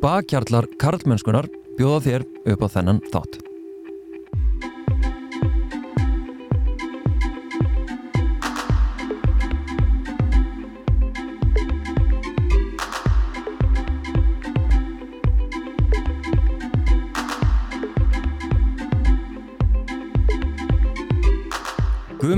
[0.00, 3.49] bakkjarlar karlmennskunar bjóða þér upp á þennan þátt.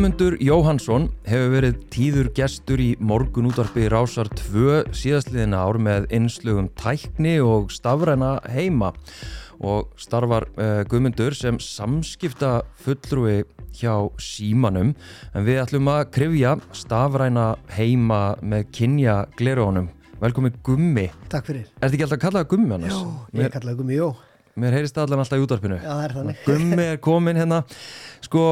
[0.02, 7.36] Guðmundur Jóhansson hefur verið tíður gestur í morgunútvarpi Rásar 2 síðastliðina ár með innslugum tækni
[7.38, 8.88] og stafræna heima
[9.62, 13.44] og starfar uh, Guðmundur sem samskipta fullrúi
[13.79, 19.86] hjá símanum en við ætlum að krifja stafræna heima með kynja glerónum.
[20.18, 21.12] Velkomin Gummi.
[21.30, 21.71] Takk fyrir.
[21.79, 22.98] Er þetta ekki alltaf að kalla það Gummi annars?
[22.98, 24.12] Jó, ég er kallað Gummi Jó.
[24.58, 25.79] Mér heyrist allan alltaf í útvarpinu.
[25.79, 26.46] Já, það er þannig.
[26.50, 27.62] Gummi er komin hérna.
[28.26, 28.43] Sko,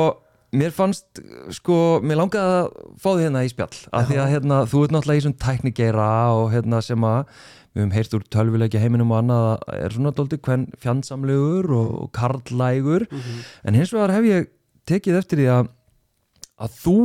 [0.56, 1.22] mér fannst,
[1.54, 2.68] sko, mér langaði að
[3.00, 3.80] fá því hérna í spjall.
[3.94, 7.20] Af því að hérna, þú ert náttúrulega í svona tæknigeira og hérna sem að
[7.70, 11.90] við höfum heyrt úr tölvuleikja heiminum og annað að er svona doldið hvern fjandsamlegur og,
[12.04, 13.06] og karlægur.
[13.62, 14.48] En hins vegar hef ég
[14.90, 15.70] tekið eftir því að,
[16.66, 16.98] að þú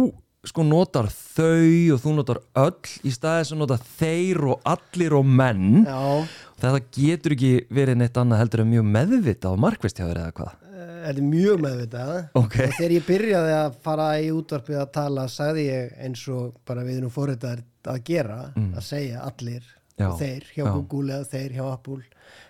[0.46, 5.26] sko notar þau og þú notar öll í staðið sem notar þeir og allir og
[5.26, 6.26] menn Já,
[6.62, 10.36] þetta getur ekki verið neitt annað heldur en mjög meðvitað og markvist hjá þér eða
[10.38, 10.65] hvað
[11.06, 12.12] þetta er mjög meðvitað.
[12.42, 12.58] Ok.
[12.66, 16.84] Og þegar ég byrjaði að fara í útvarpið að tala, sagði ég eins og bara
[16.88, 19.64] við erum fórhættar að gera, að segja allir
[19.96, 20.02] Mm.
[20.04, 20.72] Já, þeir hjá já.
[20.76, 22.02] Google eða þeir hjá Apple,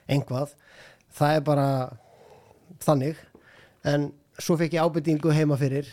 [0.09, 0.53] einhvað.
[1.13, 1.65] Það er bara
[2.81, 3.19] þannig.
[3.85, 4.07] En
[4.41, 5.85] svo fekk ég ábyrtingu heima fyrir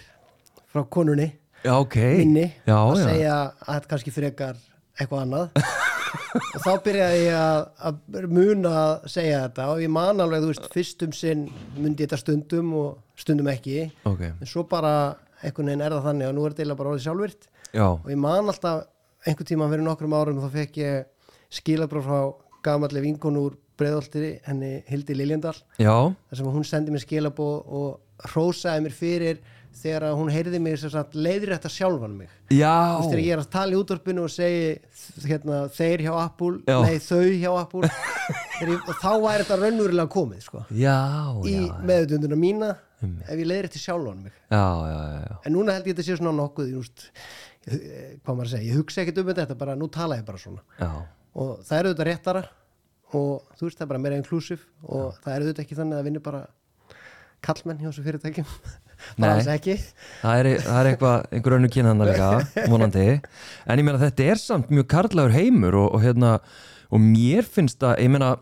[0.72, 1.28] frá konunni
[1.62, 4.56] Já, ok minni að segja að þetta kannski frekar
[4.96, 5.60] eitthvað annað
[6.33, 10.52] og þá byrjaði ég að, að muna að segja þetta og ég man alveg, þú
[10.52, 13.86] veist, fyrstum sinn myndi þetta stundum og stundum ekki.
[14.08, 14.94] Ok, en svo bara
[15.42, 18.20] einhvern veginn er það þannig og nú er þetta bara orðið sjálfvirt já, og ég
[18.20, 18.84] man alltaf
[19.27, 22.20] einhvern tíma fyrir nokkrum árum þá fekk ég skilabróf frá
[22.62, 28.85] gamalli vinkonu úr breiðoltiri henni Hildi Liljendal þar sem hún sendi mér skilabóð og hrósaði
[28.86, 29.42] mér fyrir
[29.77, 32.30] þegar að hún heyrði mig sagt, leiðrétta sjálfan mig.
[32.52, 36.12] Þegar ég er að tala í útvarpinu og segi hérna, þeir hjá
[36.68, 36.77] Já.
[36.84, 40.96] nei þau hjá og þá væri þetta raunverulega komið sko, já,
[41.48, 41.56] í
[41.88, 42.72] meðutunduna mína
[43.02, 44.36] ef ég leiðir eftir sjálfan mig.
[44.52, 44.62] Já,
[44.92, 47.08] já, en núna held ég þetta sé svona nokkuð ég, úst,
[47.66, 50.62] hvað maður að segja, ég hugsa ekkert um þetta bara, nú tala ég bara svona.
[50.78, 50.92] Já,
[51.32, 52.44] og það er auðvitað réttara
[53.12, 56.06] og þú veist það er bara meira inclusive og það er auðvitað ekki þannig að
[56.08, 56.42] vinna bara
[57.42, 58.52] kallmenn hjá þessu fyrirtækjum
[59.17, 59.29] Nei.
[60.23, 62.30] það er, það er eitthvað, einhver önnu kynhanda líka,
[62.73, 63.08] vonandi.
[63.67, 66.39] En ég meina þetta er samt mjög karlagur heimur og, og hérna,
[66.92, 68.35] og mér finnst að, ég meina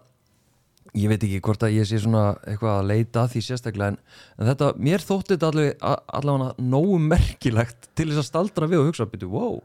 [0.97, 3.99] ég veit ekki hvort að ég sé svona eitthvað að leita að því sérstaklega en,
[4.39, 8.91] en þetta, mér þótti þetta allavega, allavega nógu merkilegt til þess að staldra við og
[8.91, 9.61] hugsa, byrju, wow.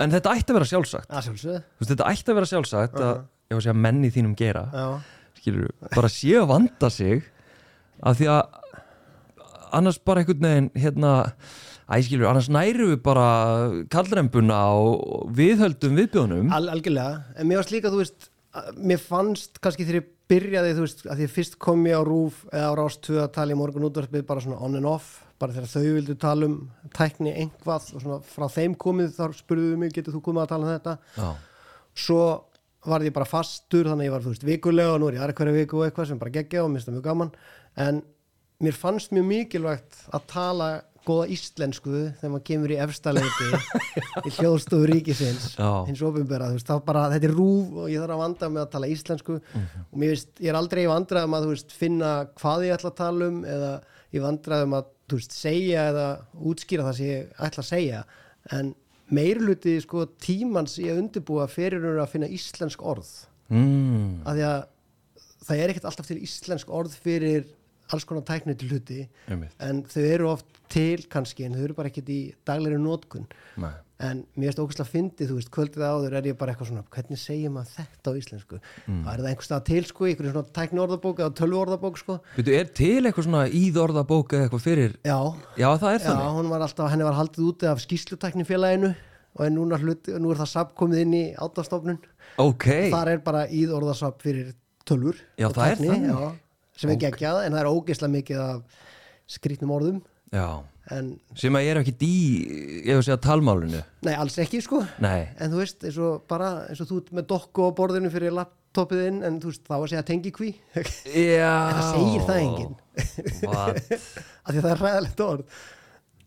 [0.00, 1.08] En þetta ætti að vera sjálfsagt.
[1.08, 4.34] Að veist, þetta ætti að vera sjálfsagt að, ég var að segja menn í þínum
[4.36, 4.64] gera.
[4.72, 4.86] Já,
[5.40, 7.24] skilur, bara séu að vanda sig
[8.04, 8.62] af því að
[9.74, 11.12] annars bara einhvern veginn hérna,
[11.90, 13.26] æ, skilur, annars næru við bara
[13.92, 18.30] kallrempuna og viðhöldum viðbjónum Al, algjörlega, en mér varst líka, þú veist
[18.80, 22.40] mér fannst kannski þegar ég byrjaði þú veist, að því fyrst kom ég á Rúf
[22.50, 25.54] eða á Rás 2 að tala í morgun útvarpið bara svona on and off, bara
[25.54, 26.56] þegar þau vildu tala um
[26.96, 30.66] tækni einhvað og svona frá þeim komið þar spurðuðu mig, getur þú komið að tala
[30.66, 30.96] um þetta?
[31.20, 31.28] Já,
[32.06, 32.22] svo
[32.86, 35.22] var ég bara fastur þannig að ég var, þú veist, vikulega og nú er ég
[35.24, 37.32] aðra hverja viku og eitthvað sem bara geggja og minnst það mjög gaman.
[37.82, 38.02] En
[38.62, 40.68] mér fannst mjög mikilvægt að tala
[41.06, 43.48] góða íslensku þegar maður kemur í efstaleiti
[44.26, 45.52] í hljóðstofu ríkisins
[45.86, 48.62] hins ofinbera, þú veist, þá bara þetta er rúf og ég þarf að vanda með
[48.64, 49.36] að tala íslensku.
[49.86, 52.98] Og mér veist, ég er aldrei í vandræðum að veist, finna hvað ég ætla að
[53.02, 53.72] tala um eða
[54.10, 56.06] í vandræðum að þú veist, segja eða
[56.50, 58.02] útskýra það sem ég ætla að segja.
[58.56, 58.72] En
[59.14, 63.12] meirluti sko tímans að undirbúa fyrir að finna íslensk orð.
[63.52, 64.64] Mm, að því að
[65.46, 67.46] það er ekkert alltaf til íslensk orð fyrir
[67.92, 69.52] alls konar tækni til hluti einmitt.
[69.60, 73.26] en þau eru oft til kannski en þau eru bara ekkert í daglegri nótkun
[73.62, 73.70] Nei.
[74.02, 77.20] en mér finnst ógæslega fyndið, þú veist, kvöldið áður er ég bara eitthvað svona, hvernig
[77.22, 78.58] segir maður þetta á íslensku?
[78.86, 79.02] Mm.
[79.06, 82.18] það er það einhvers stað til sko, einhverjum svona tækni orðabók eða tölvu orðabók sko?
[82.36, 84.96] Veitu, er til eitthvað svona íðorðabók eða eitthvað fyrir?
[85.06, 85.18] Já,
[85.56, 86.34] Já, það er já, þannig.
[86.40, 88.92] hún var alltaf, henni var haldið úti af skýslutæknifélaginu
[89.36, 91.98] og er núna hlut, nú er það sap komið inn í átastofnun
[92.42, 94.52] Ok, þar er bara íð orðasap fyrir
[94.88, 96.40] tölvur Já, það er þannig.
[96.76, 98.80] Sem er geggjað, en það er ógeðslega mikið af
[99.36, 100.02] skrýtnum orðum.
[100.94, 101.08] En,
[101.38, 102.16] sem að ég er ekkit í,
[102.86, 103.80] ég vil segja talmálinu.
[104.06, 104.84] Nei, alls ekki sko.
[105.02, 108.36] Nei, en þú veist, eins og bara eins og þú með dokku á borðinu fyrir
[108.36, 111.54] laptopið inn en þú veist, þá að segja tengi kví já.
[111.74, 112.76] Það segir það enginn.
[113.56, 115.58] Af því að það er ræðilegt orð.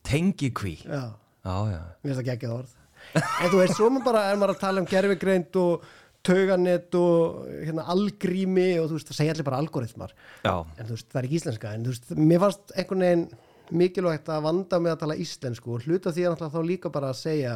[0.09, 0.75] Tengikví.
[0.83, 1.03] Já,
[1.39, 1.79] Já, já.
[2.03, 2.75] Mér finnst það geggjað orð.
[3.15, 5.85] En þú veist, svo maður bara er maður að tala um gerfigreind og
[6.25, 10.15] tauganett og hérna algrími og þú veist, það segja allir bara algoritmar.
[10.43, 11.75] Já, en þú veist, það er ekki íslenska.
[11.75, 13.27] En þú veist, mér fannst einhvern veginn
[13.79, 17.21] mikilvægt að vanda með að tala íslensku og hluta því að þá líka bara að
[17.21, 17.55] segja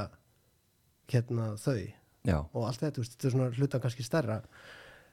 [1.12, 1.82] hérna þau.
[2.24, 4.40] Já, og allt þetta, þú veist, þetta er svona hluta kannski stærra.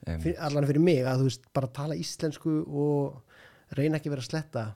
[0.01, 4.29] Fyr, allan fyrir mig að þú veist, bara tala íslensku og reyna ekki vera að
[4.31, 4.69] sletta.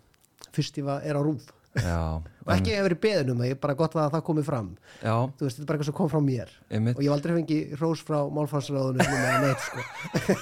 [0.55, 1.99] Fyrst ég var, er á rúf já,
[2.45, 4.71] og ekki hefur verið beðin um er bara gott að það komi fram.
[5.01, 6.53] Já, þú veist, þetta er bara eitthvað sem kom frá mér.
[6.69, 6.97] Einmitt.
[6.97, 9.85] Og ég hef aldrei fengið rós frá málfarsraðunum sko.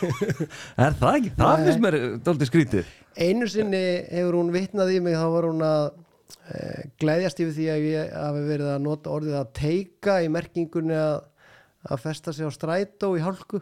[0.86, 1.34] Er það ekki?
[1.40, 2.96] Það finnst mér dálítið skrítið.
[3.14, 5.84] Einu sinni hefur hún vitnað í mig þá var hún að
[6.50, 6.64] e,
[7.04, 11.22] glæðjast yfir því að ég hafi verið að nota orðið að teika í merkingunni að,
[11.90, 13.62] að festa sig á strætó í hálku.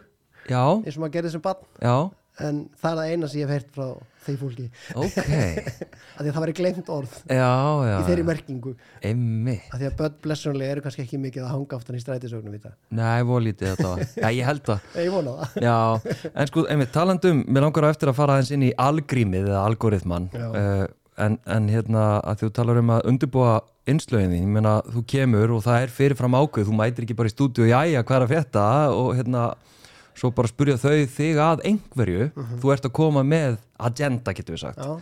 [0.50, 1.66] Já, eins og maður gerði sem barn.
[1.78, 2.10] Já,
[2.48, 3.86] en það er það eina sem ég hef heyrt frá
[4.22, 4.66] þeir fólki.
[5.02, 5.16] Ok.
[6.16, 7.48] Að því að það væri glemt orð Já,
[7.88, 8.72] já, í þeirri merkingu.
[9.08, 9.64] Einmitt.
[9.72, 12.62] Að því að börn blessunlega eru kannski ekki mikið að hanga aftan í strætisögnum í
[12.62, 13.92] það Nei, volítið þetta
[14.22, 15.58] Já, ég held það ég vona það.
[15.66, 19.48] Já, en sko, einmitt, talandum, mér langar á eftir að fara aðeins inn í algrímið
[19.50, 20.46] eða algoritman Já.
[20.52, 20.84] uh,
[21.26, 23.56] en, en hérna að þú talar um að undirbúa
[23.90, 27.34] innslöginni, ég meina þú kemur og það er fyrirfram ákveð, þú mætir ekki bara í
[27.34, 28.66] stúdíu jæja, hvað er að frétta?
[28.94, 29.48] Og hérna
[30.18, 32.30] svo bara spurja þau þig að einhverju,
[32.62, 34.82] þú ert að koma með agenda, getur við sagt.
[34.82, 34.96] Já.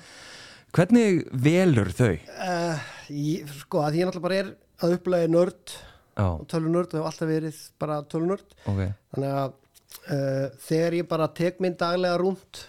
[0.70, 2.12] Hvernig velur þau?
[2.14, 5.78] Uh, ég, sko að ég náttúrulega bara er að upplega nörd
[6.20, 8.80] og tölunörd og hef alltaf verið bara tölunörd ok,
[9.14, 12.64] þannig að uh, þegar ég bara tek minn daglega rúnt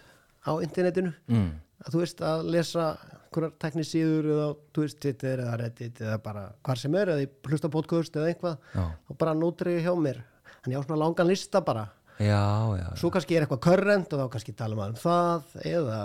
[0.45, 1.49] á internetinu mm.
[1.85, 2.87] að þú veist að lesa
[3.31, 8.31] hverjar teknisíður eða Twitter eða Reddit eða bara hvar sem er eða hlusta podcast eða
[8.33, 9.35] eitthvað já, og bara
[9.71, 10.21] ég hjá mér
[10.61, 11.87] þannig ég á svona langan lista bara
[12.21, 12.41] já,
[12.81, 15.99] já, svo kannski er eitthvað current og þá kannski tala maður um það eða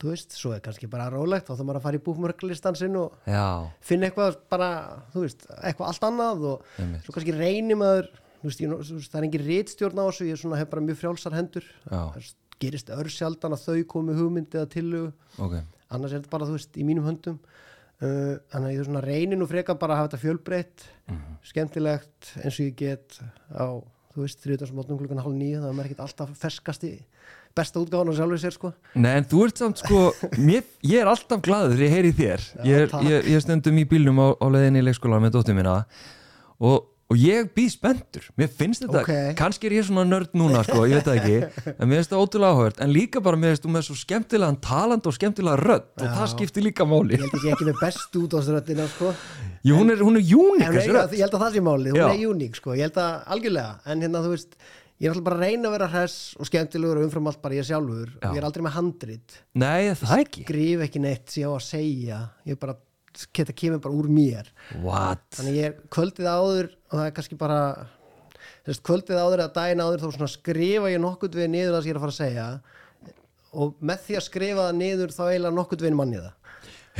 [0.00, 2.96] þú veist, svo er kannski bara rólegt þá þá maður að fara í búkmörklistan sinn
[2.96, 3.44] og já,
[3.84, 4.68] finna eitthvað bara,
[5.12, 7.04] þú veist, eitthvað allt annað og Einmitt.
[7.04, 8.08] svo kannski reynir maður
[8.40, 10.84] þú veist, ég, þú veist, það er engin rítstjórn á þessu ég svona, hef bara
[10.86, 11.66] mjög frjálsar hendur.
[11.90, 15.10] Það gerist örsjaldan að þau komi hugmyndi eða tillögu.
[15.40, 15.58] Ok,
[15.92, 17.36] annars er þetta bara, þú veist, í mínum höndum.
[18.00, 21.34] Uh, þannig að ég reynir nú frekar bara að hafa þetta fjölbreytt Mhm.
[21.44, 23.18] skemmtilegt eins og ég get
[23.52, 23.68] á,
[24.14, 26.92] þú veist, þriðdagsmótnum klukkan hálf nýju það er maður ekkert alltaf ferskasti
[27.56, 30.00] besta útgáðan á sjálfur sér, sko Nei, en þú ert samt sko,
[30.38, 31.42] mér, ég er alltaf
[31.74, 32.46] þegar ég heyri þér.
[32.60, 35.58] Já, ég, er, ég, ég stundum í bílnum á, á leiðinni í leikskólan með dóttir
[35.58, 35.80] mína
[36.58, 38.26] og, og ég býð spenntur.
[38.38, 39.34] Mér finnst þetta, Ok.
[39.38, 41.38] kannski er ég svona nörd núna sko, ég veit það ekki,
[41.80, 44.60] en mér finnst það ótrúlega áhört, en líka bara mér finnst þú með svo skemmtilegan
[44.62, 46.12] taland og skemmtilega rödd og Já.
[46.20, 47.18] það skiptir líka máli.
[47.18, 49.14] ég held sé ekki með bestu útgáðsröddina, sko
[49.66, 51.12] Jú, hún er, hún er uník ég, rödd.
[51.18, 52.10] ég held að það sé málið, hún Já.
[52.14, 54.54] er uník sko, ég held að algjörlega, en hérna þú veist
[55.00, 57.54] ég er alltaf bara að reyna að vera hress og skemmtilegur og umfram allt bara
[57.56, 58.28] ég sjálfur Já.
[58.28, 59.90] og ég er aldrei með handrit, Nei,
[63.36, 64.50] geta kemur bara úr mér.
[64.82, 65.22] What?
[65.36, 67.60] þannig ég er kvöldið áður og það er kannski bara
[68.66, 71.94] þess, kvöldið áður eða daginn áður þá skrifa ég nokkurt við niður það sem ég
[71.94, 72.48] er að fara að segja.
[73.50, 76.34] Og með því að skrifa það niður þá eiginlega nokkurt við manni það.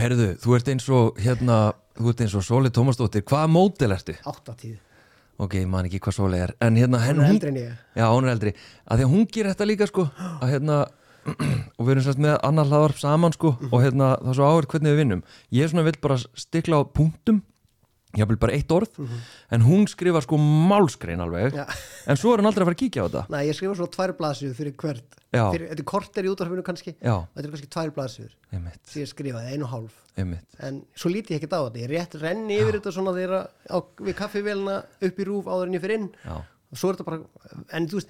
[0.00, 1.58] Herðu, þú ert eins og, hérna,
[1.98, 4.14] þú ert eins og Sóli Tómasdóttir, hvaða mótel ertu?
[4.26, 4.78] áttatíð,
[5.40, 7.76] Ok, ég man ekki hvað Sóli er, en hérna, henn, hún er eldri en ég.
[7.96, 8.50] Já, hún er eldri.
[8.84, 10.04] Að því að hún gerir þetta líka sko.
[10.36, 10.76] Að hérna
[11.26, 13.68] og við erum sérst með annar hlaðvarp saman sko Mhm.
[13.72, 15.22] og hérna er svo áhverð hvernig við vinnum.
[15.52, 17.42] Ég er svona vill bara stikla á punktum
[18.18, 18.90] ég vil bara eitt orð
[19.54, 21.54] en hún skrifar sko málskrein alveg.
[21.54, 21.64] Já.
[22.10, 23.22] en svo er hann aldrei að fara að kíkja á þetta.
[23.30, 25.44] Nei, ég skrifa svona tvær blaðsíður fyrir hvert Já.
[25.52, 29.12] fyrir, Þetta er korter í útvarfinu kannski Já, Þetta er kannski tvær einmitt, sem ég
[29.14, 30.42] skrifaði, einu hálf einmitt.
[30.58, 33.46] En svo líti ég ekkert á þetta Ég rétt renni yfir þetta svona þegar
[34.02, 37.04] við kaffivélina upp í rúf áður en ég fyrir inn Já, og svo er þetta
[37.06, 37.20] bara
[37.72, 38.08] En þú veist,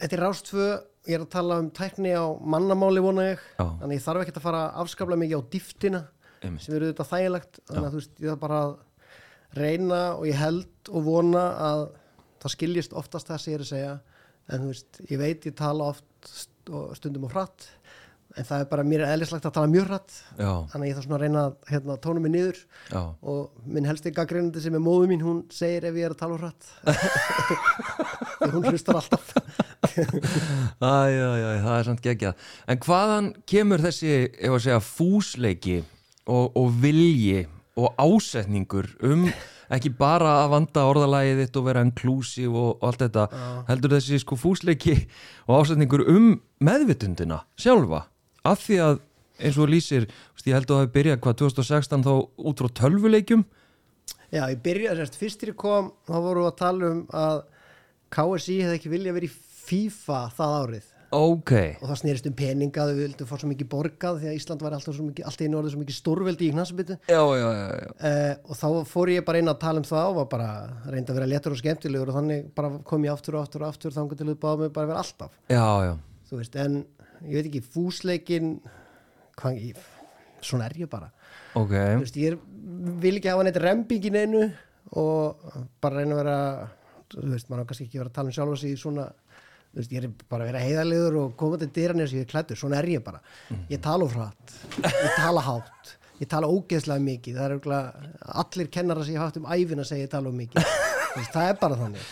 [0.00, 0.70] þetta er rástfö
[1.08, 3.44] Ég er að tala um tækni á mannamáli vona ég.
[3.56, 3.64] Já.
[3.80, 6.00] Þannig ég þarf ekki að fara afskaplega mikið á dýftina
[6.44, 6.64] einmitt.
[6.64, 7.60] sem eru þetta þægilegt.
[7.70, 8.74] Þannig að þú veist, ég þarf bara að
[9.60, 11.84] reyna og ég held og vona að
[12.42, 13.94] það skiljist oftast það sem ég er að segja.
[14.50, 16.30] En þú veist, ég veit ég tala oft
[17.00, 17.70] stundum og hratt
[18.38, 20.96] en það er bara mér er eðlislegt að tala mjög hratt Já, þannig að ég
[20.96, 22.60] þarf svona að reyna að hérna, tóna mig niður.
[22.90, 23.00] Já,
[23.32, 26.40] og minn helsti gaggreinandi sem er móðu mín hún segir ef ég er að tala
[26.40, 26.70] hratt.
[28.40, 29.32] Því hún hlustar alltaf.
[30.80, 32.50] Æ, já, já, það er samt geggjað.
[32.70, 35.80] En hvaðan kemur þessi, ef að segja, fúsleiki
[36.30, 37.46] og, og vilji
[37.80, 39.26] og ásetningur um
[39.70, 43.26] ekki bara að vanda orðalagið þitt og vera inclusive og, og allt þetta,
[43.68, 44.96] heldur þessi sko fúsleiki
[45.46, 46.32] og ásetningur um
[46.66, 48.04] meðvitundina sjálfa,
[48.46, 49.00] af því að
[49.40, 50.06] eins og lýsir,
[50.44, 52.12] ég held að það hefði byrjað hvað 2016 þá
[52.50, 53.44] út frá tölvuleikjum?
[54.30, 57.42] Já, ég byrjaði sérst, fyrst til ég kom þá vorum við að tala um að
[58.14, 60.88] KSI hefði ekki vilja verið í FIFA það árið.
[61.10, 64.60] Ok, og það snerist um peninga þau vildu fá svo mikið borgað því að Ísland
[64.62, 66.52] var alltaf mikið, alltaf einu orðið svo mikið stórveldi í
[67.80, 67.88] já.
[67.90, 70.94] uh, og þá fór ég bara inn að tala um það og var bara að
[70.94, 73.96] reynda að vera léttur og skemmtilegur og þannig kom ég aftur og aftur og aftur
[73.96, 75.34] þannig til þau báða mig bara að vera alltaf.
[75.50, 75.92] Já, já.
[76.30, 76.78] veist, en
[77.26, 78.52] ég veit ekki fúsleikin
[79.40, 79.80] hvað, ég,
[80.44, 81.10] svona er ég bara.
[81.58, 82.38] Ok, veist, ég er,
[83.02, 84.44] vil ekki hafa neitt rembingin einu
[84.98, 85.44] og
[85.82, 86.36] bara reyna að vera
[87.10, 89.06] þú veist, maður á kannski ekki að vera að tala um sjálfa sig í svona
[89.70, 92.30] þú veist, ég er bara að vera heiðalegur og koma til dyranir sem ég er
[92.32, 93.20] klættur, svona er ég bara.
[93.70, 95.96] Ég tala of hratt, ég tala hátt.
[96.20, 97.36] Ég tala ógeðslega mikið.
[97.38, 98.08] Það er örugglega-
[98.42, 100.66] allir kennara sem ég haft um æfina segja ég tala of mikið.
[101.32, 102.02] Það er bara þannig.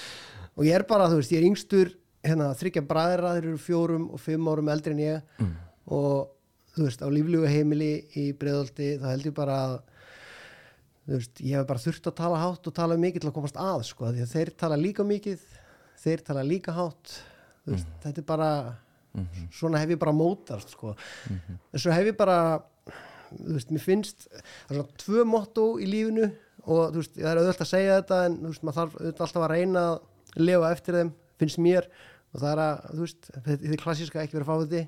[0.57, 1.91] Og ég er bara, þú veist, ég er yngstur
[2.29, 5.45] hérna, þryggja bræðra, þeir eru fjórum og fimm árum eldri en ég.
[5.89, 6.29] Og
[6.75, 9.79] þú veist, á líflífu heimili í breiðolti, þá held ég bara að
[11.09, 13.57] þú veist, ég hef bara þurft að tala hátt og tala mikið til að komast
[13.65, 15.47] að sko, því að þeir tala líka mikið
[16.03, 17.17] þeir tala líka hátt.
[17.65, 18.51] Þú veist, þetta er bara
[19.55, 20.95] svona hef ég bara mótast sko.
[21.29, 22.61] en svo hef ég bara
[23.31, 26.29] þú veist, mér finnst það er svona tvö motto í lífinu
[26.69, 29.27] og þú veist, það er auðvöld að segja þetta en þú veist, maður þarf auðvitað
[29.27, 31.91] alltaf að reyna að lifa eftir þeim, finnst mér
[32.35, 34.83] og það er að, þú veist, þetta klassíska ekki vera fáiði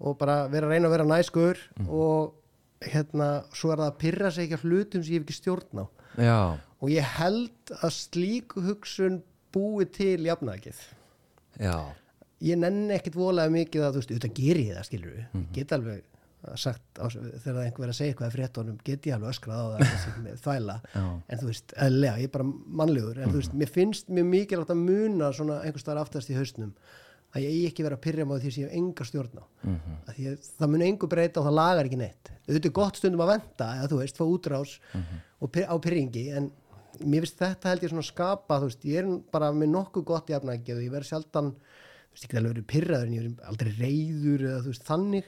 [0.00, 2.34] og bara vera að reyna að vera næskur og
[2.84, 5.80] hérna, svo er það að pyrra sig ekki af hlutum sem ég hef ekki stjórn
[5.80, 5.86] á.
[6.20, 6.40] Já,
[6.84, 9.22] og ég held að slík hugsun
[9.54, 10.76] búi til jafnækið
[12.44, 15.52] ég nenni ekkit volega mikið að þú veist, auðvitað ger ég það skilur við, ég
[15.56, 16.02] get alveg
[16.60, 19.34] sagt á, þegar það er einhver verið að segja eitthvað í fréttunum get ég alveg
[19.34, 22.48] öskrað á það þessi, þvæla, en þú veist, eðlega ég er bara
[22.82, 26.38] mannlegur, en þú veist, mér finnst mjög mikilvægt að muna svona einhvers staðar aftast í
[26.38, 26.74] hausnum
[27.34, 29.44] að ég ekki vera að pyrja maður því sem ég hef enga stjórn á.
[29.64, 29.96] Mm -hmm.
[30.08, 32.30] að ég, það mun engu breyta og það lagar ekki neitt.
[32.46, 34.74] Auðvitað er gott stundum að venda eða þú veist, fá útrás
[35.40, 36.50] og pyr, á pyrringi en
[37.02, 40.30] mér finnst þetta held ég svona skapa þú veist, ég er bara með nokkuð gott
[40.30, 43.48] jafnægi og ég verð sjaldan þú veist, ég get alveg verið pyrraður en ég verið
[43.50, 45.24] aldrei reyður eða þú veist, þannig.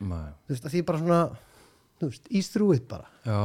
[0.00, 1.20] Þú veist, að því bara svona
[1.98, 3.08] þú veist, ístrúið bara.
[3.26, 3.38] Já,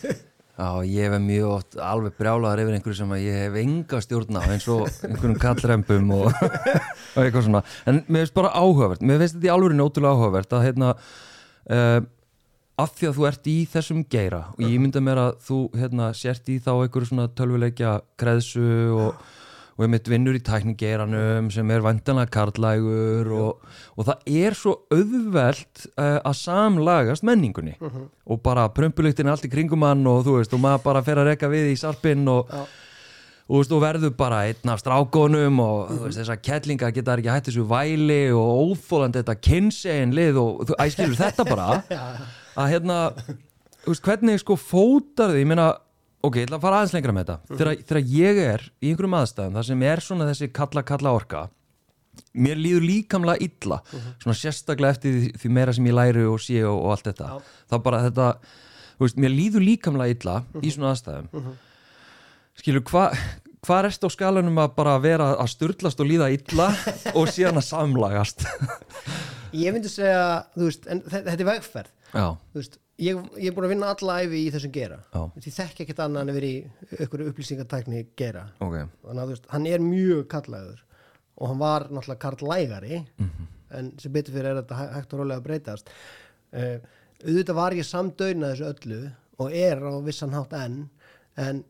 [0.58, 4.38] já ég hef mjög oft alveg brjálaður yfir einhverju sem að ég hef enga stjórn
[4.38, 6.28] á eins og einhverjum kallrempum og,
[7.16, 7.64] og eitthvað svona.
[7.86, 12.00] En mér finnst bara áhugavert, mér finnst þetta í alveg ótrúlega áhugavert að hérna uh,
[12.78, 16.12] af því að þú ert í þessum geira og ég mynda mér að þú hérna
[16.14, 19.24] sért í þá einhverju svona tölvuleikja kreðsu og,
[19.78, 24.72] og ég mitt vinnur í tækningeiranum sem er vandanlega karlægur og, og það er svo
[24.90, 27.76] auðvelt uh, að samlagast menningunni.
[28.26, 31.22] Og bara prömpulíktin er allt í kringum hann og þú veist og maður bara fer
[31.22, 32.64] að reka við í sarpinn og, Já.
[33.46, 37.34] og, þú og verður bara einn af strákonum og þú veist, þessar kettlinga geta ekki
[37.36, 41.78] hætt þessu væli og óþólandi þetta kynsegin lið og þú æskilur þetta bara?
[42.58, 45.70] Að hérna þú veist, hvernig sko fótar þið ég meina,
[46.24, 47.56] ok, ég ætla að fara aðeins lengra með þetta.
[47.58, 51.46] Þegar, þegar ég er í einhverjum aðstæðum þar sem er svona þessi kalla kalla orka
[52.34, 53.76] mér líður líkamlega illa
[54.18, 57.28] svona sérstaklega eftir því, því meira sem ég læri og sé og, og allt þetta.
[57.30, 57.58] Já.
[57.70, 58.28] þá bara þetta,
[58.96, 61.52] þú veist, mér líður líkamlega illa í svona aðstæðum.
[62.58, 63.14] Skilur, hvað
[63.64, 66.68] hvað erst á skalanum að bara vera að styrlast og líða illa
[67.14, 68.44] og síðan að samlagast?
[69.64, 71.92] Ég myndi segja, þú veist, þetta er vegferð.
[72.12, 75.20] Já, þú veist, ég, ég er búin að vinna alla æfi í þessum gera Já.
[75.38, 78.76] ég þekki ekkert annað en að vera í ykkur upplýsingartækni gera ok.
[79.06, 80.84] Þannig að veist, hann er mjög kallæður
[81.38, 83.00] og hann var náttúrulega karlægari
[83.78, 85.90] en sem betur fyrir er þetta hæ- hægt og rólega að breytast.
[86.50, 86.78] Uh,
[87.22, 89.00] auðvitað var ég samdöina þessu öllu
[89.38, 90.78] og er á vissan hátt enn
[91.38, 91.60] en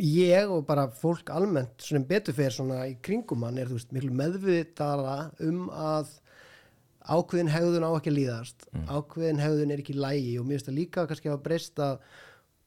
[0.00, 3.92] ég og bara fólk almennt sem betur fyrir svona í kringum hann er þú veist
[3.92, 6.14] miklu meðvitaðara um að
[7.06, 10.78] ákveðin hegðun á ekki að líðast ákveðin hegðun er ekki lægi og mér finnst það
[10.80, 11.98] líka kannski að breyst að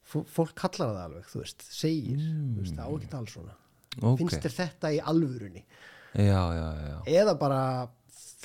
[0.10, 3.56] fó- fólk kallar það alveg, þú veist, segir þú veist, það á ekki tala svona.
[4.00, 5.64] Ok, finnst þér þetta í alvörunni?
[6.16, 6.98] Já, já, já.
[7.20, 7.62] Eða bara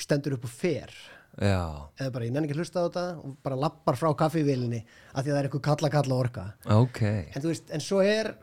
[0.01, 0.91] stendur upp og fer?
[1.35, 1.63] Já,
[1.99, 4.83] eða bara ég nenni ekki að hlusta á þetta og bara lappar frá kaffivélinni
[5.15, 6.45] af því að það er eitthvað kalla kalla orka.
[6.77, 7.01] Ok.
[7.03, 8.35] En þú veist, en svo er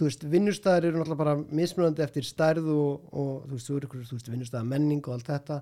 [0.00, 3.70] þú veist, vinnustæðar eru náttúrulega bara mismunandi eftir stærð og, og þú veist,
[4.08, 5.60] þú veist, vinnustæðar menning og allt þetta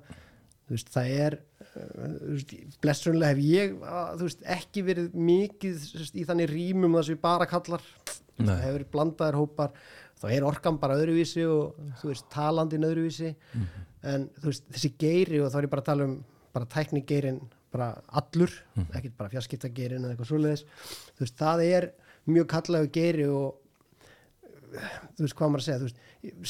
[0.69, 1.37] þú veist, það er
[1.75, 7.07] veist, blessunlega hef ég uh, þú veist, ekki verið mikið veist, í þannig rýmum það
[7.09, 7.85] sem við bara kallar.
[8.39, 9.77] Það hefur verið blandaðar hópar.
[10.19, 13.33] Þá er orkan bara öðruvísi og veist, talandin öðruvísi.
[14.07, 16.19] En þú veist, þessi geiri og þá er ég bara að tala um
[16.55, 18.53] bara tæknigeirin bara allur,
[18.97, 20.63] ekkert bara fjarskiptageirin eða eitthvað svoleiðis,
[21.19, 21.87] þú veist, það er
[22.29, 23.59] mjög kallahu geiri og
[25.17, 26.01] þú veist hvað maður að segja þú veist,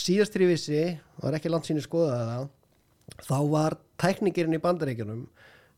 [0.02, 4.56] síðast þegar ég vissi og það er ekki langt síni skoðaði það þá var tækningirinn
[4.56, 5.24] í bandaríkjunum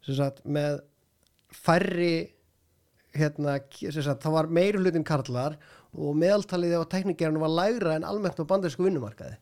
[0.07, 0.81] sagt með
[1.55, 2.15] færri
[3.17, 3.59] hérna,
[3.91, 5.57] sagt, það var meiri hlutin karlar
[5.91, 9.39] og meðaltalið á tækningirinn var lægra en almennt á bandarísku vinnumarkaði.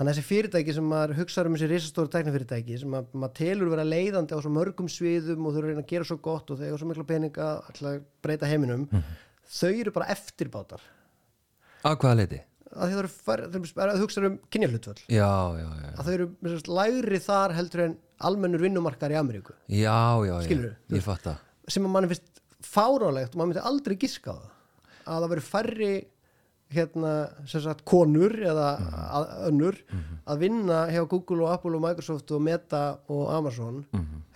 [0.00, 3.72] Þannig að þessi fyrirtæki sem maður hugsaður um þessi risastóru tæknifyrirtæki sem maður, maður telur
[3.72, 6.68] vera leiðandi á svo mörgum sviðum og þau eru að gera svo gott og þau
[6.70, 8.86] eru svo mikla peninga að breyta heiminum
[9.44, 10.80] þau eru bara eftirbátar.
[11.84, 12.40] Að hvaða leiti?
[12.76, 16.28] Að þau eru fær, þau hugsaður um kynjahlutvöld Já, já, já að þau eru
[16.80, 19.54] lægri þar heldur en almennur vinnumarkar í Ameríku.
[19.72, 21.36] Já, já, já, fatt það
[21.70, 24.56] sem að mann finnst fárálegt og maður myndi aldrei giska á það.
[25.10, 25.92] Að það veri færri
[26.70, 27.12] hérna,
[27.50, 28.66] sem sagt, konur eða
[29.10, 29.78] að, önnur
[30.30, 33.80] að vinna hjá Google og Apple og Microsoft og Meta og Amazon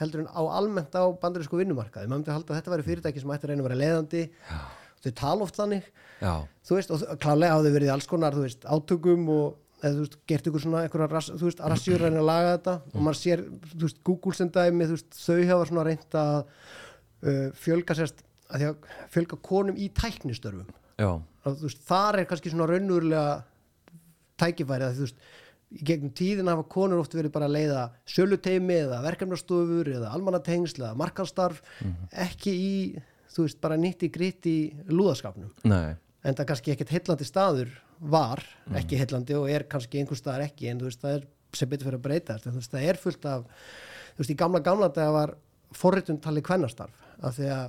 [0.00, 2.08] heldur en á almennt á bandarísku vinnumarkaði.
[2.08, 4.24] Maður myndi halda að þetta væri fyrirtæki sem ætti að reyna að vera leiðandi
[5.04, 5.90] þau tala oft þannig.
[6.20, 6.34] Já,
[6.64, 9.46] þú veist, og klálega hafa þau verið alls konar þú veist, átökum og
[9.84, 10.84] eða, þú veist, gert ykkur svona
[11.48, 12.76] veist, rassjur reyna að laga þetta.
[12.94, 13.44] Og maður sér,
[13.74, 18.24] þú veist, Google sem dæmi þú veist, þau hafa svona reynt að uh, fjölga sérst
[18.48, 20.68] að því að fjölga konum í tæknistörfum.
[21.00, 23.40] Já, og þú veist, þar er kannski svona raunverulega
[24.40, 25.24] tækifæri að þú veist
[25.74, 27.80] í gegnum tíðin hafa konur oft verið bara að leiða
[28.10, 31.62] söluteimi eða verkefnastofur eða almannatengsl eða markanstarf
[32.24, 32.74] ekki í,
[33.34, 34.58] þú veist, bara nýtt í gritt í
[34.90, 35.52] lúðaskapnum.
[35.66, 35.96] Nei.
[36.24, 38.42] En það kannski ekkert heillandi staður var
[38.76, 41.88] ekki heillandi og er kannski einhver staðar ekki en þú veist það er sem betur
[41.88, 44.88] fyrir að breyta en þú veist það er fullt af þú veist í gamla gamla
[44.94, 45.34] dag var
[45.74, 47.68] forritun talið kvennastarf af því að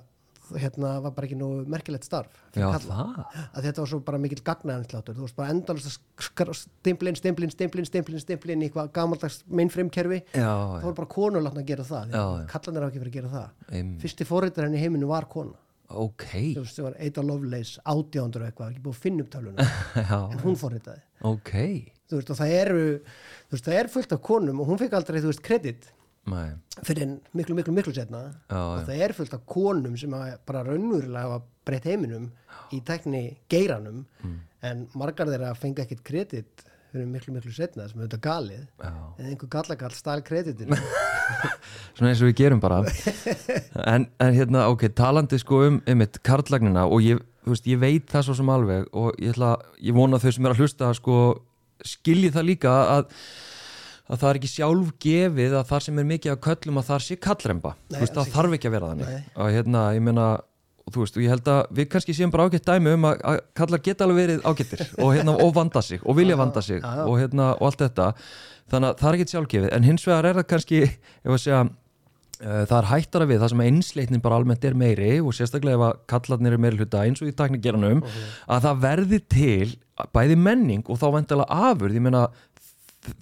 [0.54, 5.18] hérna var bara ekki nú merkilegt starf Já, að þetta var svo bara mikill gagnaðanslátur
[5.18, 10.22] þú veist bara endalast að stimplin, stimplin, stimplin, stimplin, stimplin í eitthvað gamaldags mainframe kerfi
[10.36, 12.16] það voru bara konur látna að gera það.
[12.52, 13.50] Kallanir hafa ekki verið að gera það.
[13.72, 14.02] Einmitt.
[14.04, 15.58] fyrsti forritur henni í heiminu var kona.
[15.96, 16.30] Ok.
[16.56, 19.68] Þú veist það var Ada Lovelace átjándur eitthvað, ekki búið að finna upp töluna
[20.34, 21.04] en hún forritaði.
[21.30, 21.54] Ok.
[22.10, 24.98] Þú veist og það eru þú veist það er fullt af konum og hún fikk
[24.98, 25.92] aldrei þú veist kredit
[26.86, 28.86] fyrir en miklu miklu miklu setna Já, og já.
[28.88, 30.10] það er fullt af konum sem
[30.46, 32.32] bara raunverulega hafa breytt heiminum
[32.74, 34.39] í tekni geiranum Mm.
[34.65, 38.65] en margar þeirra fengi ekkit kredit fyrir miklu miklu setna sem þetta galið.
[39.20, 40.77] En einhver gallagall stál kreditinu.
[41.96, 42.79] Svona eins og við gerum bara.
[43.94, 48.24] En, en hérna, ok, talandi sko um einmitt karlagnina og ég, veist, ég veit það
[48.29, 51.17] svo sem alveg og ég, ætla, ég vona þau sem er að hlusta sko
[51.86, 53.10] skilji það líka að
[54.06, 57.06] að það er ekki sjálf gefið að þar sem er mikið að köllum að þar
[57.06, 57.72] sé kallremba.
[57.89, 59.32] Nei, veist, það þarf ekki að vera þannig.
[59.36, 60.28] Og hérna, ég meina
[60.86, 63.39] þú veist, og ég held að við kannski séum bara ágætt dæmi um að, að
[63.58, 67.15] kallar geta alveg verið ágættir og, hérna, og vanda sig og vilja vanda sig og,
[67.18, 68.12] hérna, og allt þetta.
[68.74, 71.63] Þannig að það er ekki sjálfgefið en hins vegar er það kannski ef að segja
[71.65, 75.88] uh, það er hættara við það sem einsleitnin bara almennt er meiri og sérstaklega ef
[75.88, 79.76] að kallarnir er meiri hluta eins og í taknigeranum að það verði til
[80.13, 82.26] bæði menning og þá vendilega afurð, ég meina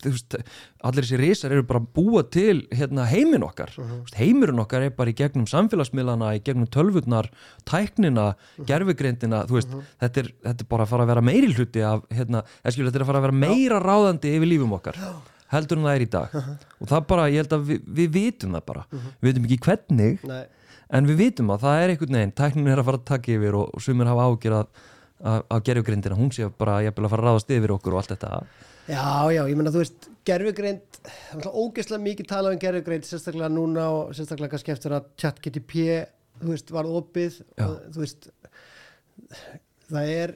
[0.05, 0.37] veist,
[0.83, 3.73] allir þessi risar eru bara búa til hérna, heimin okkar.
[3.79, 7.29] Uh heimurinn okkar er bara í gegnum samfélagsmiðlana í gegnum tölvurnar,
[7.69, 8.33] tæknina
[8.69, 12.03] gerfugreindina, þú veist þetta, er, þetta er bara að fara að vera meiri hluti af
[12.13, 14.99] hérna, skilur, þetta er að fara að vera meira ráðandi yfir lífum okkar
[15.53, 16.35] heldur en það er í dag.
[16.81, 18.85] Og það bara, ég held að við, við vitum það bara.
[18.93, 20.41] Við vitum ekki hvernig Nei,
[20.93, 23.57] en við vitum að það er einhvern veginn tæknin er að fara að taka yfir
[23.59, 24.83] og, og sumir hafa ágjör að,
[25.23, 28.41] að gerfugreindina, hún sé bara jafnvel að fara að ráðast yfir okkur og allt þetta.
[28.89, 33.51] Já, já, ég meina þú veist, gerfugreind, það er ógeðslega mikið talað um gerfugreind, sérstaklega
[33.53, 35.85] núna og sérstaklega kannski eftir að chat GTP,
[36.41, 37.39] þú veist, var opið.
[37.55, 37.65] Já.
[37.69, 38.29] og þú veist,
[39.87, 40.35] það er,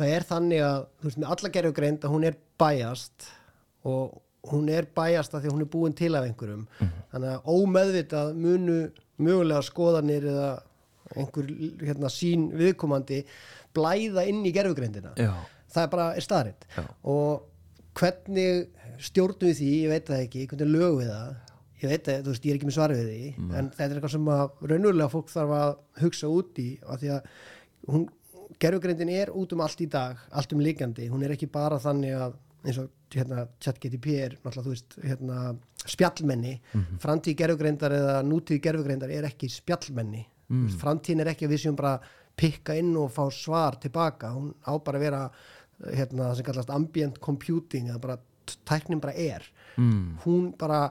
[0.00, 3.28] það er þannig að, þú veist, með alla gerfugreind að hún er bæjast
[3.86, 6.66] og hún er bæjast að því að hún er búin til af einhverjum,
[7.12, 8.80] þannig að ómeðvitað munu
[9.22, 10.50] mögulega skoðanir eða
[11.14, 11.50] einhver
[11.86, 13.22] hérna, sín viðkomandi
[13.76, 15.32] blæða inn í gerfugreindina Já,
[15.72, 16.68] það er bara staðrind
[17.14, 17.46] og
[17.96, 18.66] hvernig
[19.06, 21.34] stjórnum við því, ég veit það ekki hvernig lögum við það?
[21.76, 23.98] Ég veit það, þú veist, ég er ekki með svar við því en þetta er
[23.98, 27.30] eitthvað sem að raunverulega fólk þarf að hugsa út í af því að
[27.92, 28.06] hún,
[28.62, 32.16] gerfugreindin er út um allt í dag, allt um líkandi hún er ekki bara þannig
[32.16, 35.40] að eins og hérna, ChatGTP er náttúrulega, þú veist, hérna,
[35.86, 36.54] spjallmenni.
[37.02, 40.24] Framtíð gerfugreindar eða nútíð gerfugreindar er ekki spjallmenni.
[40.46, 40.68] Mm.
[40.78, 41.96] framtíðin er ekki að við séum bara
[42.36, 45.22] pikka inn og fá svar tilbaka hún á bara að vera
[45.92, 48.18] hérna, það sem kallast ambient computing eða bara
[48.68, 49.44] tæknin bara er
[49.76, 50.22] mm.
[50.24, 50.86] hún bara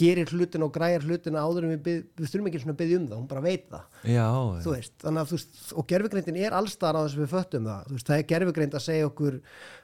[0.00, 2.98] gerir hlutin og græjar hlutin áður en við, bið, við þurfum ekki svona að byggja
[3.00, 3.84] um það, hún bara veit það.
[4.10, 4.26] Já,
[4.64, 7.84] veist, þannig að þú veist, og gerfugreindin er allstar á þess að við föttum það,
[7.90, 9.36] þú veist, það er gerfugreind að segja okkur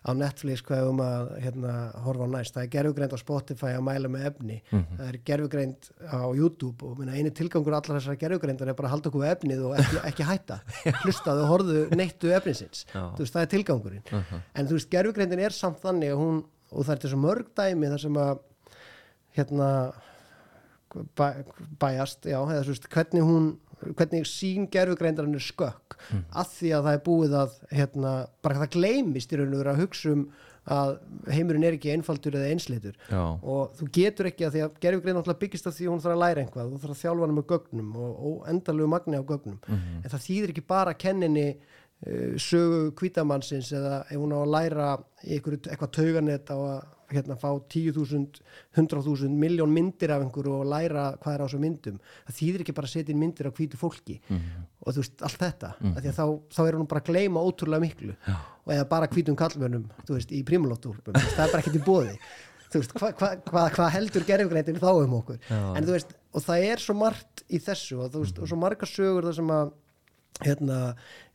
[0.07, 1.75] á Netflix hvað um að hérna,
[2.07, 5.91] horfa á næst, það er gerfugreind á Spotify að mæla með efni, það er gerfugreind
[6.09, 9.65] á YouTube og minna, eini tilgangur allar þessar gerfugreindar er bara að halda okkur efnið
[9.69, 10.61] og ekki, ekki hætta,
[11.05, 14.07] hlustaðu og horfðu neittu efninsins, þú veist, það er tilgangurinn.
[14.57, 17.91] En þú veist, gerfugreindin er samt þannig að hún, og það er þessu mörg dæmi
[17.93, 18.45] þar sem að
[19.37, 19.71] hérna
[21.17, 21.29] bæ,
[21.81, 23.55] bæjast, já, eða svo veist, hvernig hún
[23.97, 26.23] hvernig sín gerfugreindarinn er skökk Mm.
[26.39, 28.11] að því að það er búið að hérna,
[28.45, 30.23] bara það gleymist í raun og vera að hugsa um
[30.67, 30.91] að
[31.35, 35.17] heimurinn er ekki einfaldur eða einsleitur já, og þú getur ekki að því að gerfugrein
[35.19, 37.47] náttúrulega byggist af því hún þarf að læra einhvað þú þarf að þjálfa hana með
[37.53, 39.97] gögnum og, og endalegu magni á gögnum Mhm.
[40.05, 41.47] en það þýðir ekki bara að kenninni
[42.07, 44.89] uh, sögu kvítamannsins eða ef hún á að læra
[45.27, 48.41] eitthvað tauganett á að hérna, fá 10.000,
[48.77, 52.01] 100.000 miljón myndir af einhverju og læra hvað er á þessu myndum.
[52.27, 54.21] Það þýðir ekki bara að setja inn myndir af hvítu fólki.
[54.29, 54.67] Mhm.
[54.87, 55.73] og þú veist, allt þetta.
[55.81, 58.17] Mm því að þá, þá er hún bara að gleyma ótrúlega miklu.
[58.27, 58.37] Já.
[58.67, 62.15] og eða bara hvítum kallmönnum þú veist, í primulóttúrpum, það er bara ekkert í bóði
[62.67, 65.39] þú veist, hvað hva, hva, hva heldur gerfgreitin þá um okkur?
[65.47, 65.61] Já.
[65.79, 68.59] en þú veist, og það er svo margt í þessu og þú veist, og svo
[68.61, 69.75] margar sögur það sem að
[70.45, 70.81] hérna,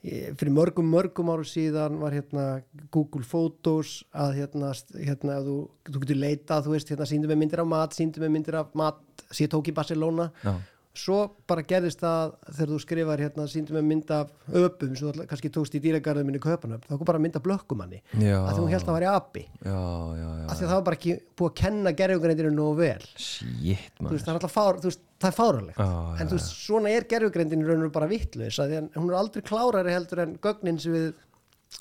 [0.01, 2.45] fyrir mörgum mörgum áru síðan var hérna
[2.93, 7.61] Google Photos að hérna, hérna þú, þú getur leitað, þú veist, hérna síndum með myndir
[7.61, 9.01] af mat, síndum með myndir af mat
[9.37, 10.31] ég tók í Barcelona.
[10.41, 10.55] Já,
[10.97, 15.25] svo bara gerðist það þegar þú skrifar hérna síndum með mynd af öpum sem þú
[15.29, 18.65] kannski tókst í dýragarðum minni köpunöfn, þá kom bara mynd af blökkumanni já, að þú
[18.73, 19.43] held að það væri api.
[19.63, 19.77] Já,
[20.19, 23.07] já, af því að það var bara ekki búið að kenna gerfugrindinu nógu vel.
[23.15, 27.07] Shit, veist, það er alltaf fár, veist, það er fáralegt en þú veist, svona er
[27.15, 28.17] gerfugrindinu raun og bara að
[28.65, 31.07] að hún er aldrei klárari heldur en gögnin sem við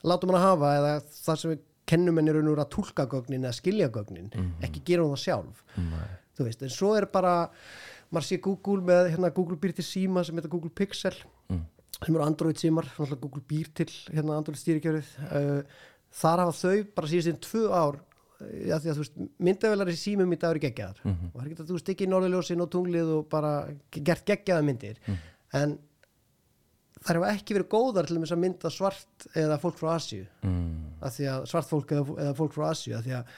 [0.07, 3.43] látum hann að hafa eða það sem við kennum henni raun og að túlka gögnin
[3.43, 4.31] eða skilja gögnin.
[4.63, 5.65] Ekki gera hún það sjálf.
[5.75, 6.09] Nei.
[6.41, 7.35] þú veist, en svo er bara
[8.11, 11.15] maður sé Google með, hérna Google býr til síma sem heitir Google Pixel
[11.51, 11.65] Mm.
[12.05, 12.87] sem eru Android símar,
[13.21, 15.63] Google býr til hérna Android stýrikjörið uh,
[16.21, 19.91] þar hafa þau bara síðast inn tvö ár uh, já, því að þú veist, myndavelar
[19.91, 21.31] í símum í dag eru geggjaðar Mhm.
[21.35, 23.53] og það er ekki að þú stikki í norðurljósin og tunglið og bara
[23.91, 25.19] ge- gert geggjaða myndir Mhm.
[25.61, 25.79] en
[27.01, 31.21] þær hafa ekki verið góðar til að mynda svart eða fólk frá Asíu mm, að
[31.33, 33.37] að svart fólk eða, eða fólk frá Asíu að því að,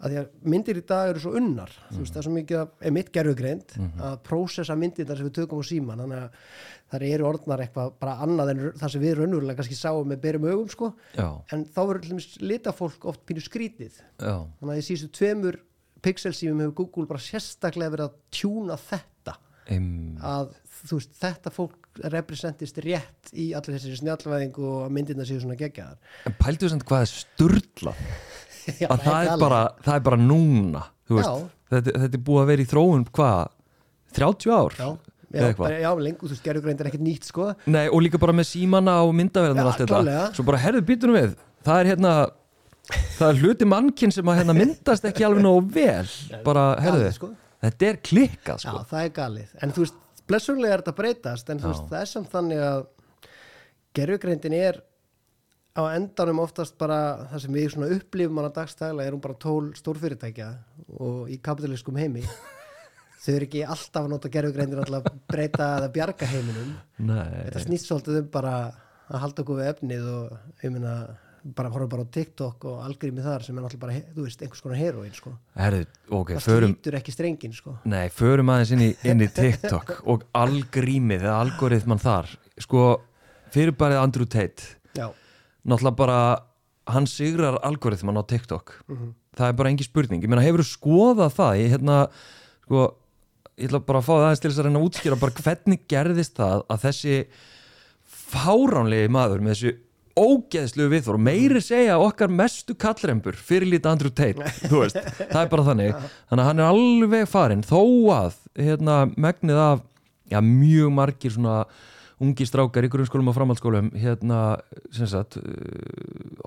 [0.00, 1.72] að því að myndir í dag eru svo unnar.
[1.90, 3.74] Þú veist það er svo mikið að, er mitt gerfugreind
[4.08, 6.38] að prósessa myndirnar sem við tökum á síman þannig að
[6.90, 10.46] það eru orðnar eitthvað bara annað en það sem við raunverulega kannski sáum með berum
[10.48, 10.92] augum sko.
[11.14, 15.60] Já, en þá verður litafólk oft pínu skrítið já, þannig að í síðustu tveimur
[16.00, 19.36] pixelsímum hefur Google bara sérstaklega verið að tjúna þetta.
[19.70, 25.26] Um, að þú veist þetta fólk representist rétt í allir þessari snjallvæðingu og að myndirna
[25.28, 26.00] séu svona geggjaðar.
[26.26, 27.94] En pældu samt hvað er sturla
[28.80, 31.30] Já, að það er, bara, það er bara núna Já.
[31.72, 33.54] þetta, þetta er búið að vera í þróun hvað,
[34.18, 34.76] 30 ár?
[34.80, 34.90] Já,
[35.30, 37.52] já, já lengur, þú er ekkert nýtt sko.
[37.70, 40.20] Nei, og líka bara með símana og myndaverðan Já, og allt þetta.
[40.36, 41.34] svo bara herðu býtunum við.
[41.66, 42.14] Það er hérna
[43.18, 46.06] það er hluti mannkinn sem að hérna myndast ekki alveg nógu vel.
[46.46, 47.30] Bara, herðu, galið, sko.
[47.64, 48.84] þetta er klikkað Já, sko.
[48.90, 49.52] það er galið.
[49.62, 51.72] En þú veist, blessunlega er þetta breytast En þú Já.
[51.72, 52.80] veist, það er samt þannig að
[53.98, 54.80] gerðugreindin er
[55.76, 60.50] á endanum oftast bara það sem við upplifum hana dagstæla er hún bara tól stórfyrirtækja
[60.98, 62.24] og í kapitalískum heimi.
[63.20, 66.70] Þau eru ekki alltaf að nota gerðugreindin alltaf breyta eða bjarga heiminum.
[67.04, 68.54] Nei, þetta snýst svolítið um bara
[69.10, 70.94] að halda okkur við efnið og ég meina
[71.56, 74.64] bara horfa bara á TikTok og algrími þar sem er náttúrulega bara, þú veist, einhvers
[74.64, 75.32] konar heroin sko.
[75.56, 77.76] herðu, ok, það förum slítur ekki strengin sko.
[77.88, 82.34] Nei, förum aðeins inn í, inn í TikTok og algrímið eða algoritman þar.
[82.60, 82.84] Sko,
[83.54, 84.76] fyrirbærið Andrew Tate.
[84.96, 85.08] Já,
[85.64, 86.20] náttúrulega bara
[86.90, 88.72] hann sigrar algoritman á TikTok.
[89.36, 91.98] Það er bara engi spurning, ég meina hefur skoðað það, ég hérna
[92.64, 92.86] sko,
[93.60, 95.84] ég ætla bara að fá það aðeins til þess að reyna að útskýra bara hvernig
[95.90, 97.20] gerðist það að þessi
[98.30, 99.76] fáránlegi maður með þessu
[100.20, 105.38] ógeðslu viðþór og meiri segja okkar mestu kallrembur fyrir lítið Andrew Tate þú veist, það
[105.44, 105.94] er bara þannig.
[106.28, 107.80] Þannig að hann er alveg farinn þó
[108.16, 109.84] að hérna, megnið af
[110.30, 111.60] já, mjög margir svona
[112.20, 114.40] ungi strákar í grunnskólum og framhaldsskólum hérna,
[114.92, 115.44] sem sagt uh,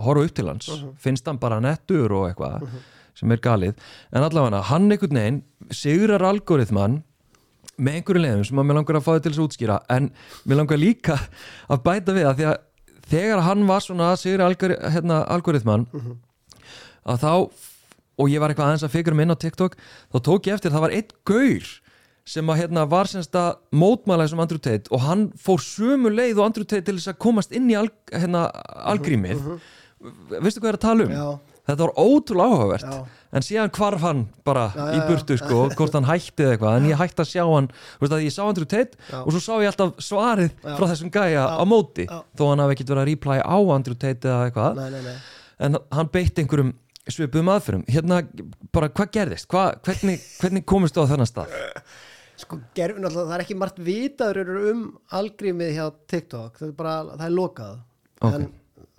[0.06, 0.70] horfa upp til hans,
[1.02, 2.68] finnst hann bara nettur og eitthvað
[3.18, 3.82] sem er galið.
[4.14, 5.42] En allavega hann einhvern veginn
[5.74, 7.02] sigrar algoritman
[7.78, 9.80] með einhverju leiðum sem að mér langar að fá þið til þess að útskýra.
[9.94, 10.12] En
[10.46, 11.18] mér langar líka
[11.74, 12.58] að bæta við að því að
[13.10, 15.88] þegar hann var svona sigra algori, hérna, algoritman
[17.04, 19.76] að þá og ég var eitthvað aðeins að fikra minn á TikTok
[20.14, 21.72] þá tók ég eftir að það var einn gaur
[22.28, 26.38] sem að hérna var semst að mótmæla þessum Andrew Tate og hann fór sömu leið
[26.40, 28.46] og Andrew Tate til þess að komast inn í al, hérna,
[28.94, 29.42] algrímið.
[30.40, 31.12] Veistu hvað ég er að tala um?
[31.16, 31.28] já,
[31.68, 32.88] þetta var ótrúlega áhugavert.
[32.92, 33.20] Já.
[33.34, 36.78] en síðan hvarf hann bara Já, í burtu sko, hvort hann hætti eða eitthvað.
[36.80, 39.42] En ég hætti að sjá hann, þú veist að ég sá Andrew Tate og svo
[39.44, 43.12] sá ég alltaf svarið frá þessum gæja á móti þó hann hafi ekkert verið að
[43.12, 44.80] reply á Andrew Tate eða eitthvað.
[44.80, 45.18] Nei, nei, nei.
[45.64, 46.72] En hann beitti einhverjum
[47.12, 47.84] svipuðum aðferðum.
[47.92, 48.22] Hérna
[48.76, 51.56] bara hvað gerðist, Hva, hvernig, hvernig komist þú á þennan stað
[52.38, 56.58] sko, gerf, það er ekki margt vitaður um algrímið hjá TikTok.
[56.60, 57.80] Það er bara, það er lokað.
[58.24, 58.34] Ok.
[58.34, 58.52] en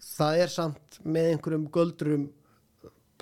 [0.05, 2.25] það er samt með einhverjum göldrum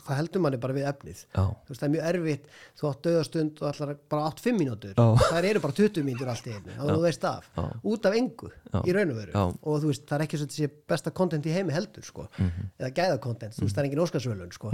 [0.03, 1.19] það heldur manni bara við efnið.
[1.37, 2.47] Þú veist, það er mjög erfitt,
[2.81, 4.95] þú átt döðastund og allar bara átt 5 mínútur.
[4.99, 5.29] Já.
[5.31, 7.63] það eru bara 20 mínútur allt í einu, þá þú veist af Já.
[7.93, 8.51] út af engu,
[8.83, 9.45] í raun og veru.
[9.63, 12.03] Og þú veist, það er ekki svo að þetta sé besta content í heimi heldur,
[12.09, 12.67] sko, Mhm.
[12.83, 14.71] eða gæða content þú veist, það er engin óskarsvölun, sko.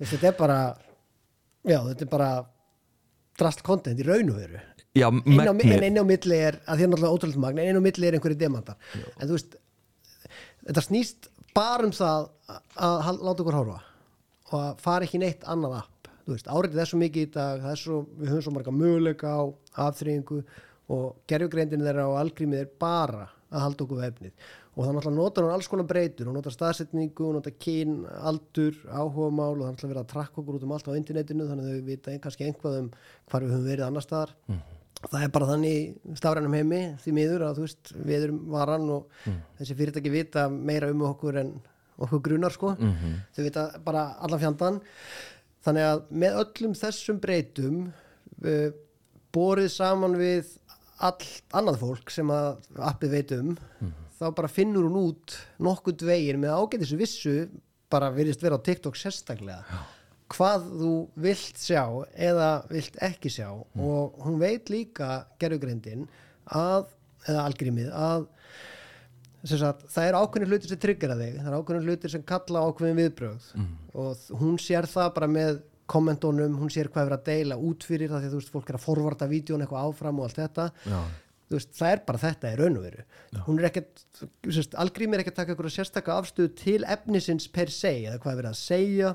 [0.00, 0.58] Þetta er bara
[1.64, 2.30] já, þetta er bara
[3.38, 4.58] drast content í raun og veru
[4.94, 5.86] já en megnið.
[5.88, 8.18] inn á milli er, að því er náttúrulega ótrúlega magn en inn á milli er
[8.18, 9.56] einhverju demantar en þú veist,
[10.68, 12.60] þetta snýst bara um það að,
[13.08, 13.80] að láta okkur horfa
[14.52, 17.64] og að fara ekki neitt annað app, þú veist, áriðið er svo mikið í dag
[17.64, 19.42] það er svo, við höfum svo marga möguleika á
[19.88, 20.42] afþrýingu
[20.94, 24.46] og gerjugreindin þeirra og algrímið er bara að halda okkur við efnið.
[24.74, 27.92] Og það náttúrulega notar hún alls konar breytur hún notar staðsetningu, hún notar kyn,
[28.26, 31.46] aldur áhugamál og það er náttúrulega verið að trakka okkur út um allt á internetinu
[31.46, 32.88] þannig að þau vita kannski einhvað um
[33.30, 34.34] hvar við höfum verið annar staðar
[35.10, 39.06] það er bara þannig stafrænum heimi því miður að þú veist, við erum varan og
[39.58, 41.54] þessi fyrirtæki vita meira um okkur en
[41.98, 42.74] okkur grunar sko.
[43.34, 44.80] Þau vita bara allan fjandan
[45.64, 47.76] þannig að með öllum þessum breytum
[48.44, 48.70] uh,
[49.34, 50.50] borið saman við
[51.04, 53.56] allt annað fólk sem að appið veit um
[54.14, 57.48] þá bara finnur hún út nokkund veginn með ágætis vissu
[57.90, 59.64] bara virðist vera á TikTok sérstaklega
[60.32, 60.92] hvað þú
[61.26, 61.82] vilt sjá
[62.16, 63.48] eða vilt ekki sjá.
[63.76, 66.06] Og hún veit líka gerðugreindin
[66.48, 66.86] að,
[67.28, 68.26] eða algrímið að
[69.44, 71.34] sagt, það eru ákveðin hlutir sem tryggjara þig.
[71.42, 73.48] Það eru ákveðin hlutir sem kalla ákveðin viðbrögð.
[73.94, 77.84] Og þ- hún sér það bara með kommentónum, hún sér hvað er að deila út
[77.84, 80.38] fyrir það því að þú veist, fólk er að forvarta vídjón eitthvað áfram og allt
[80.40, 80.64] þetta.
[80.88, 81.00] Já,
[81.52, 83.04] veist, það er bara þetta í raun og veru.
[83.44, 84.00] Hún er ekkert,
[84.48, 88.32] sérst, algrím er ekki að taka eitthvað sérstaka afstöðu til efnisins per se, eða hvað
[88.32, 89.12] er verið að segja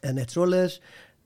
[0.00, 0.78] eða neitt svoleiðis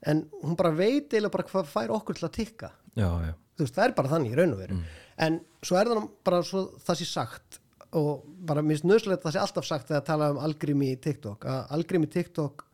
[0.07, 2.71] en hún bara veit eða bara hvað fær okkur til að tikka.
[2.97, 3.33] Já, já.
[3.57, 4.81] Þú veist, það er bara þannig í raun og veru.
[5.25, 7.59] En svo er það bara svo það sé sagt
[7.97, 11.75] og bara minnst nöðslega það sé alltaf sagt þegar tala um algrými í TikTok að
[11.77, 12.65] algrými í TikTok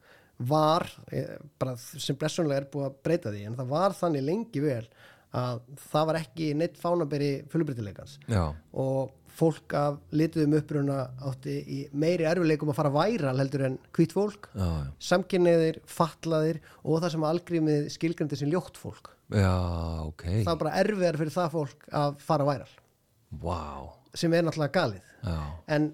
[0.50, 4.64] var eh, bara sem blessunlega er búið að breyta því en það var þannig lengi
[4.64, 4.86] vel
[5.34, 11.80] að það var ekki neitt fánaberi fullbreytileikans Já, og fólk af lituðum uppruna átti í
[11.98, 14.50] meiri erfileikum að fara væral heldur en hvít fólk.
[14.54, 14.92] Já, já.
[15.10, 19.12] Samkynniðir, fatlaðir og það sem algrímið skilgrandi sem ljótt fólk.
[19.34, 19.54] Já,
[20.06, 20.24] ok.
[20.44, 22.72] Það er bara erfiðar fyrir það fólk að fara væral.
[23.44, 23.60] Vá,
[24.14, 25.12] sem er náttúrulega galið.
[25.24, 25.38] Já,
[25.78, 25.90] en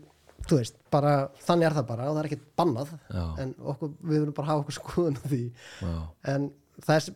[0.50, 1.14] þú veist, bara
[1.46, 2.94] þannig er það bara og það er ekkert bannað.
[3.14, 3.26] Já.
[3.44, 5.42] en okkur, við verðum bara að hafa okkur skoðun á því.
[6.34, 6.50] En
[6.84, 7.10] það er,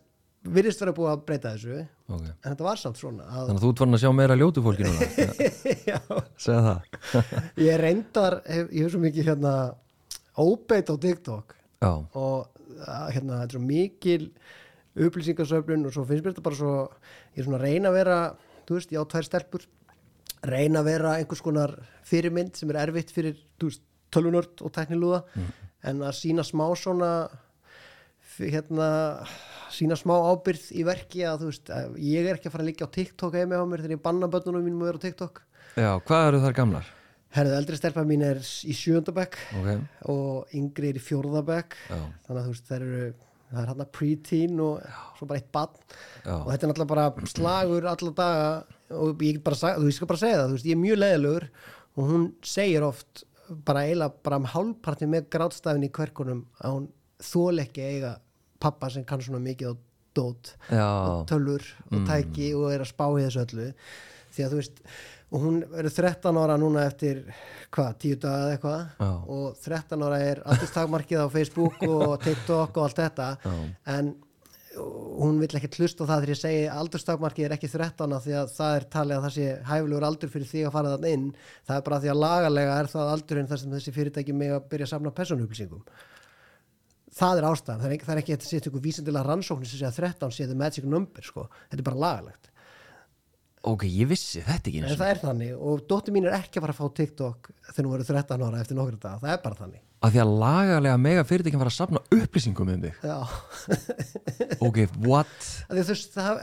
[0.44, 3.64] virðist vera búið að breyta þessu en ok þetta var samt svona að, Þannig að
[3.64, 5.06] þú ert farin að sjá meira ljótu fólki núna.
[5.90, 5.98] Já,
[6.36, 6.98] Segða það.
[7.68, 9.54] Ég reyndar hef, ég hef svo mikið hérna
[10.36, 12.50] óbeit á TikTok Já, og
[12.84, 14.26] að, hérna, þetta er svo mikil
[14.94, 16.74] upplýsingasöflun og svo finnst mér þetta bara svo
[17.34, 18.18] ég er svona að reyna að vera
[18.68, 19.64] þú veist, ég á tvær stelpur
[20.44, 21.72] reyna að vera einhvers konar
[22.06, 23.82] fyrirmynd sem er erfitt fyrir þú veist,
[24.14, 25.22] tölvunörd og teknilúða
[25.84, 27.10] en að sína smá svona
[28.40, 28.88] hérna
[29.74, 32.70] sína smá ábyrð í verki að þú veist, að ég er ekki að fara að
[32.70, 35.40] liggja á TikTok heimi á mér þegar ég banna börnunum mínum að vera á TikTok.
[35.74, 36.92] Já, hvað eru þar gamlar?
[37.34, 39.68] herðu, eldri stelpa mín er í sjöndabæk Ok,
[40.12, 43.06] og yngri er í fjórðabæk já, þannig að þú veist, þær eru
[43.54, 44.86] það er hann að pre-teen og
[45.18, 48.48] svo bara eitt bann já, og þetta er náttúrulega bara slagur alla daga
[49.00, 50.76] og ég get bara sag, þú veist, ég skal bara segja það þú veist, ég
[50.78, 51.48] er mjög leiðilegur
[51.94, 53.24] og hún segir oft
[53.66, 56.88] bara eiginlega bara með hálfparti með grátstafin í kverkunum að hún
[57.22, 58.14] þól ekki að eiga
[58.64, 59.74] pappa sem kann svona mikið á
[60.14, 63.68] dót já, og tölur og tæki og er að spá í þessu öllu.
[64.34, 64.82] Því að þú veist
[65.34, 67.24] og hún verður 13 ára núna eftir
[67.74, 68.84] hvað, 10 daga eða eitthvað?
[69.00, 69.10] Já.
[69.34, 73.32] og 13 ára er aldurstakmarkið á Facebook og TikTok og allt þetta.
[73.42, 73.56] Já.
[73.96, 74.14] en
[74.74, 78.78] hún vill ekki hlusta það þegar ég segi aldurstakmarkið er ekki 13 því að það
[78.78, 81.28] er talið að það sé hæfilegur aldur fyrir því að fara þann inn.
[81.66, 84.66] Það er bara því að lagalega er það aldurinn þar sem þessi fyrirtæki með að
[84.72, 85.86] byrja að samna persónuupplýsingum
[87.14, 89.80] það er ástæðan, það er ekki, það er ekki að setja ykkur vísindilega rannsóknir sem
[89.80, 92.50] segja að 13 sé the magic number sko, þetta er bara lagalegt.
[93.64, 96.66] Ok, ég vissi þetta ekki en það er þannig og dóttir mín er ekki að
[96.66, 99.60] fara að fá TikTok þegar hún verður 13 ára eftir nokkru dag, það er bara
[99.62, 99.84] þannig.
[100.04, 102.98] Að því að lagalega mega fyrirtækinn fara að safna upplýsingum um þig.
[103.08, 103.16] Já,
[104.68, 105.32] ok, what?
[105.70, 106.42] Þú veist það,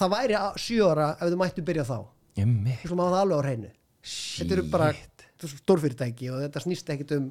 [0.00, 1.98] það væri sjö ára ef þau mættu byrja þá.
[2.40, 3.70] Ég þú hreinu.
[4.08, 4.90] Þetta eru bara
[5.38, 7.30] stórfyrirtæki og þetta snýst ekkit um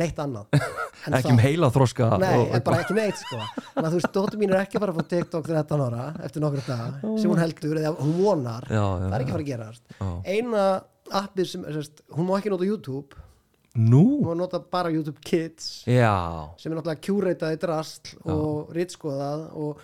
[0.00, 3.40] neitt annað ekki um það- heila þroska Nei, og, en bara ekki neitt sko.
[3.72, 6.04] Þannig að þú veist, dóttir mín er ekki að fara að fá TikTok 13 ára
[6.28, 8.68] eftir nokkur dag sem hún heldur eða hún vonar.
[8.70, 9.84] Já, já, það er ekki að fara að gerast.
[9.98, 10.08] Já.
[10.36, 10.64] eina
[11.22, 13.20] appið sem, sérst, hún má ekki nota YouTube.
[13.74, 16.12] Nú, hún má nota bara YouTube Kids já.
[16.60, 19.80] sem er náttúrulega kjúreitaði drasl og ritskoðað og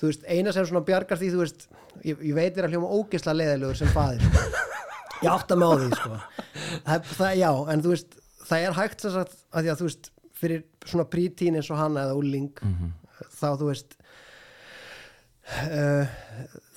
[0.00, 1.66] þú veist, eina sem svona bjargar því þú veist,
[2.08, 4.24] ég, ég veit er að hljóma ógeðslega leðilegur sem faðir.
[5.18, 6.16] Ég átta mig á því sko.
[6.86, 8.12] það, það, já, en þú veist
[8.48, 12.06] það er hægt sagt að því að þú veist fyrir svona prítín eins og hana
[12.06, 12.92] eða úling Mhm.
[13.40, 13.96] þá þú veist
[15.48, 16.06] uh,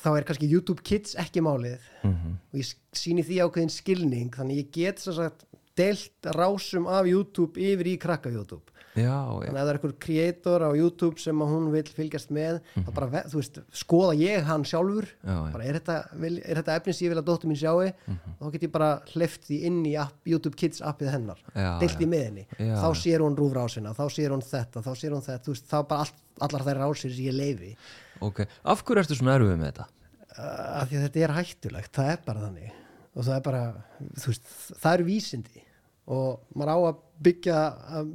[0.01, 2.35] þá er kannski YouTube Kids ekki málið Mhm.
[2.53, 5.45] og ég síni því ákveðin skilning þannig ég get sem sagt
[5.77, 8.63] deilt rásum af YouTube yfir í krakka YouTube
[8.95, 12.89] já, þannig að það er einhver creator á YouTube sem hún vil fylgjast með þá
[12.97, 15.07] bara, ve- þú veist, skoða ég hann sjálfur.
[15.23, 15.51] Já, já.
[15.53, 15.95] bara er þetta,
[16.43, 18.35] er þetta efni sem ég vil að dóttur mín sjáu Mhm.
[18.41, 21.39] þá get ég bara hleyft því inn í app, YouTube Kids appið hennar.
[21.79, 22.45] Deilt í með henni.
[22.59, 25.87] Já, þá sér hún rúfrásina, þá sér hún þetta þá sér hún þetta, veist, þá
[25.87, 27.75] bara all, allar þær rásir sem ég leifi
[28.21, 29.85] ok, af hverju ertu svona erfið með þetta?
[30.37, 32.71] uh, af því að þetta er hættulegt, það er bara þannig.
[33.15, 33.63] Og það er bara,
[34.25, 34.45] veist
[34.79, 35.63] það eru vísindi.
[36.07, 37.57] Og maður á að byggja
[37.99, 38.07] að,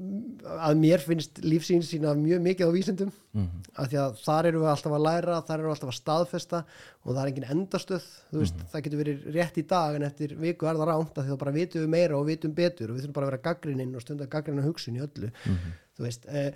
[0.67, 3.59] að mér finnst lífsýn sína mjög mikið á vísindum Mhm.
[3.77, 6.61] af því að þar eru við alltaf að læra þar eru við alltaf að staðfesta
[7.05, 10.33] og það er engin endastöð þú veist, það getur verið rétt í dag en eftir
[10.41, 12.97] viku er það rámt af því þá bara vitum við meira og vitum betur og
[12.97, 16.49] við þurfum bara að vera gaggrininn og stunda gaggrinn hugsun í öllu þú veist eh,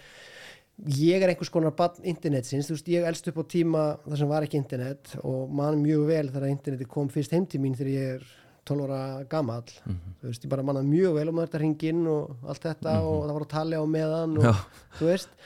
[0.97, 4.29] ég er einhvers konar barn internetsins, þú veist, ég elst upp á tíma þar sem
[4.33, 7.93] var ekki internet og man mjög vel þegar interneti kom fyrst heim til mín þegar
[7.93, 8.25] ég er
[8.71, 9.75] 12 ára gamall.
[10.21, 13.37] Þú veist, ég bara manna mjög vel um þetta hringin og allt þetta og það
[13.37, 14.65] var að tala á meðan og
[14.99, 15.37] þú veist.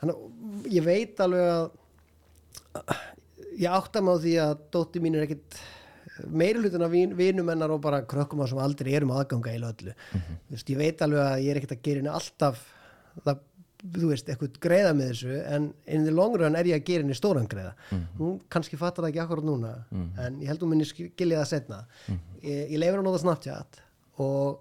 [0.00, 1.64] Þannig að ég veit alveg að
[3.60, 5.58] ég átta mig á því að dótti mín er ekkit
[6.30, 9.58] meiri hlutin af vin, vinum hennar og bara krökkum á sem aldrei erum aðganga í
[9.58, 9.94] öllu.
[10.14, 12.62] Þú veist, ég veit alveg að ég er ekkit að gera henni alltaf
[13.24, 13.40] það,
[13.84, 17.04] þú veist, eitthvað greiða með þessu en in the long run er ég að gera
[17.04, 17.74] henni stóran greiða.
[18.18, 19.72] Hún kannski fattar það ekki akkurat núna
[20.24, 21.82] en ég held hún minni skilja það setna
[22.42, 23.82] ég, ég leifir að nota Snapchat
[24.24, 24.60] og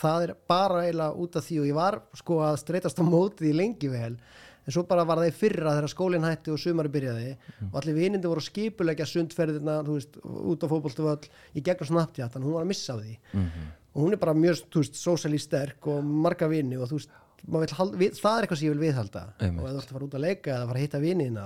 [0.00, 3.50] það er bara eiginlega út af því og ég var sko að streytast á mótið
[3.50, 4.14] í lengi vel
[4.66, 7.30] en svo bara var það í fyrra þegar skólinn hætti og sumari byrjaði
[7.72, 11.88] og allir vinindi voru að skipulegja sundferðina þú veist, út á fótboltu völl í gegnum
[11.90, 13.16] Snapchat, þannig hún var að missa af því.
[13.90, 17.10] Og hún er bara mjög, þú veist, socially sterk og marga vini og þú veist
[17.48, 19.22] halda, við, það er eitthvað sem ég vil viðhalda.
[19.40, 19.62] Einmitt.
[19.62, 21.44] og ef þú ert að fara út að leika eða fara að hitta vinina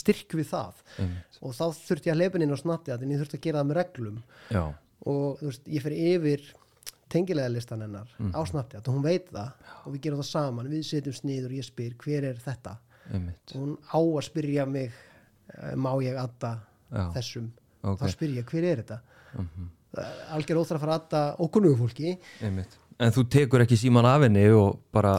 [0.00, 0.74] styrk við það.
[0.98, 1.38] Einmitt.
[1.42, 3.68] og þá þurfti ég að leipin inn á Snapchat en ég þurfti að gera það
[3.70, 4.22] með reglum.
[4.50, 4.64] Já,
[5.06, 6.40] og veist, ég fer yfir
[7.10, 8.32] tengilega listan hennar Mhm.
[8.36, 9.52] á Snapchat og hún veit það
[9.86, 10.68] og við gerum það saman.
[10.70, 12.76] Við setjum sniður og ég spyr hver er þetta?
[13.12, 13.54] Einmitt.
[13.54, 14.92] Og hún á að spyrja mig
[15.58, 16.60] eh, má ég adda
[16.92, 17.10] Já.
[17.16, 17.50] þessum?
[17.82, 17.98] Ok.
[18.00, 19.00] þá spyr ég hver er þetta?
[19.34, 19.68] Mm -hmm.
[20.30, 22.18] algjör óþra að fara að adda ókunnugu fólki.
[22.42, 25.18] Einmitt en þú tekur ekki síman af henni og bara,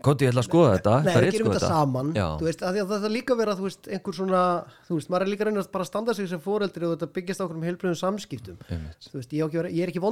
[0.00, 0.92] kóti ég ætla að skoða þetta.
[1.04, 2.10] Nei, við er gerum þetta saman.
[2.40, 4.42] Veist, að að það er líka vera þú veist, einhver svona,
[4.88, 7.08] þú veist, maður er líka að reyna að bara standa sig sem foreldri og þetta
[7.18, 10.02] byggjast á okkur um heilbröðum samskiptum þú veist, ég, að vera, ég er ekki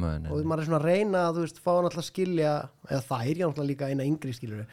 [0.00, 2.54] nei, og maður er svona að reyna að þú veist, fá hann alltaf að skilja
[2.88, 4.64] eða það er ég náttúrulega líka eina yngri skiljur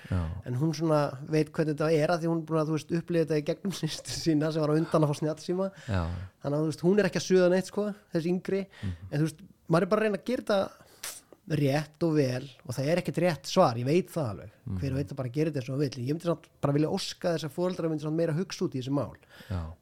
[0.47, 3.27] en hún svona veit hvernig þetta er að því hún búin að þú veist, upplifa
[3.27, 3.75] þetta í gegnum
[4.23, 6.01] sína sem var undan að fá snjálfsíma já,
[6.41, 8.63] þannig að þú veist, hún er ekki að suða neitt sko, þessi yngri.
[9.11, 10.86] En þú veist, maður er bara að reyna að gera þetta
[11.47, 14.55] rétt og vel og það er ekkert rétt svar, ég veit það alveg.
[14.81, 16.01] Hver veit að bara gera þetta eins og vill.
[16.03, 18.81] Ég myndi samt bara vilja óska þess að fóreldra myndi samt meira hugsa út í
[18.81, 19.13] þessi mál.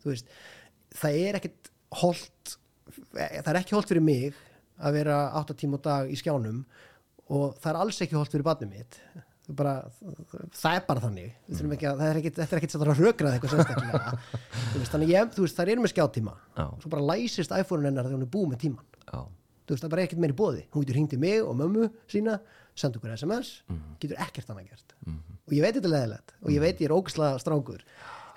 [0.05, 0.29] Veist,
[0.99, 2.57] það er ekkert holt
[3.15, 4.35] það er ekki holt fyrir mig
[4.85, 6.65] að vera 8 tíma á dag í skjánum
[7.33, 8.99] og það er alls ekki holt fyrir barnið mitt.
[9.45, 9.73] Það er bara,
[10.57, 11.33] það er bara þannig.
[11.53, 14.13] Ekki að, það er ekkert, þetta er ekkert að rökrað eitthvað sérstaklega.
[14.93, 16.65] Þannig ég, þú veist, það er með skjátíma Já.
[16.81, 19.19] svo bara læsist iPhone hennar þegar hún er búið með tíman já,
[19.65, 21.89] þú veist, það er bara ekkert meiri bóði hún getur hringt í mig og mömmu
[22.11, 22.39] sína
[22.75, 23.95] senda okkur SMS, Mhm.
[23.99, 24.93] getur ekkert annað gert.
[25.47, 27.81] Og ég veit þetta leðilegt og ég veit ég er ógislega strángur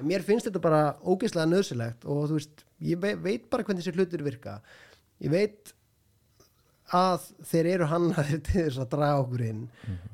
[0.00, 3.82] en mér finnst þetta bara ógislega nöðsilegt og þú veist, ég ve- veit bara hvernig
[3.82, 4.60] þessi hlutir virka.
[5.20, 5.72] Ég veit
[6.92, 9.64] að þeir eru hannaðir til þess að draga okkur inn.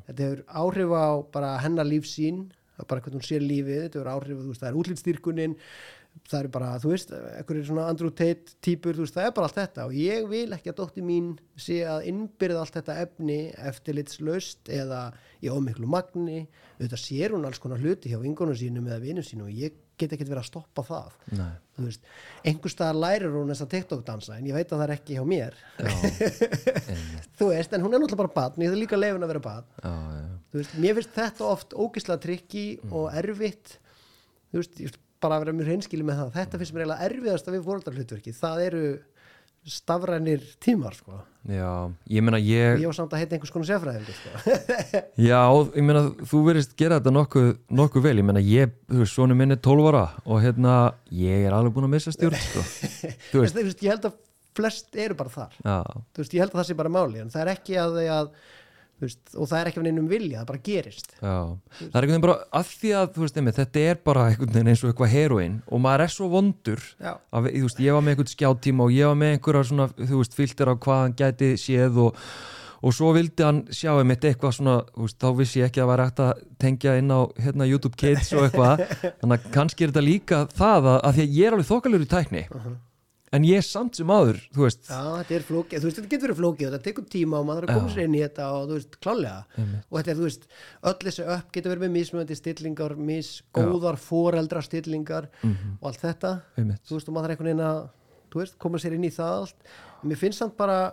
[0.09, 2.47] Þetta hefur áhrif á bara hennar lífsín
[2.89, 5.55] bara hvernig hún sér lífið, þetta hefur áhrif þú veist, það er útlýtstýrkunin
[6.25, 9.49] það eru bara, þú veist, einhverjir svona Andrew Tate típur, þú veist, það er bara
[9.51, 9.87] allt þetta.
[9.89, 13.39] Og ég vil ekki að dótti mín sé að innbyrða allt þetta efni
[13.71, 15.01] eftirlitslaust eða
[15.45, 16.45] í ómiklu magni,
[16.79, 20.15] auðvitað sér hún alls konar hluti hjá vingunum sínum eða vinum sínum og ég get
[20.15, 21.19] ekkert verið að stoppa það.
[21.39, 22.09] Nei, þú veist,
[22.51, 25.19] einhver staðar lærir hún þess að TikTok dansa en ég veit að það er ekki
[25.19, 25.59] hjá mér.
[27.39, 30.35] Þú veist, en hún er náttúrulega bara batn ég þarf líka henni að vera batn
[30.55, 33.79] þú veist, mér finnst þetta oft ógislega trikki og erfitt.
[34.51, 36.33] Þú veist, ég bara að vera mjög hreinskili með það.
[36.39, 38.85] Þetta finnst mér eiginlega erfiðast að við fóröldarhlutverki það eru
[39.65, 41.23] stafrænir tímar sko.
[41.49, 44.59] já, ég meina ég ég var samt að heita einhvers konar sérfræðingur sko.
[45.31, 45.41] Já,
[45.73, 47.49] ég meina, þú verðist gera þetta nokkuð,
[47.81, 50.75] nokkuð vel, ég meina, ég, þú veist, svonu minn er 12 ára og hérna,
[51.09, 52.65] ég er alveg búin að missa stjórn, sko,
[53.33, 54.21] þú veist, ég held að
[54.55, 55.57] flest eru bara þar.
[55.65, 55.79] Já,
[56.13, 58.31] þú veist, ég held að það sé bara máli en það er ekki að, að
[59.05, 61.13] veist, og það er ekki af neinum vilja, það bara gerist.
[61.21, 61.37] Já,
[61.79, 64.73] það er einhvern veginn bara, að því að, veist, einmitt, þetta er bara einhvern veginn
[64.73, 68.33] eins og eitthvað heroin og maður er svo vondur, að, veist, ég var með einhvern
[68.35, 72.01] skjáttíma og ég var með einhverja svona, þú veist, filter á hvað hann gæti séð
[72.07, 72.23] og,
[72.85, 74.79] og svo vildi hann sjá einmitt eitthvað svona,
[75.21, 78.49] þá vissi ég ekki að væri hægt að tengja inn á hérna, YouTube Kids og
[78.49, 78.83] eitthvað,
[79.21, 82.05] þannig að kannski er þetta líka það að, að því að ég er alveg þokkalur
[82.05, 82.45] í tækni
[83.35, 84.87] en ég er samt sem áður, þú veist.
[84.89, 87.67] Já, þetta er flókið, þú veist, þetta getur verið flókið þetta tekur tíma og maður
[87.67, 89.85] þarf að koma sér inn í þetta og þú veist, klálega Einmitt.
[89.91, 90.47] og þetta er, þú veist,
[90.91, 95.77] öll þessi upp getur verið með mismunandi stillingar, misgóðar foreldra stillingar Mhm.
[95.81, 97.89] og allt þetta, einmitt, þú veist, og maður þarf einhvern veginn að
[98.31, 99.57] þú veist, koma sér inn í það allt.
[100.03, 100.93] En mér finnst samt bara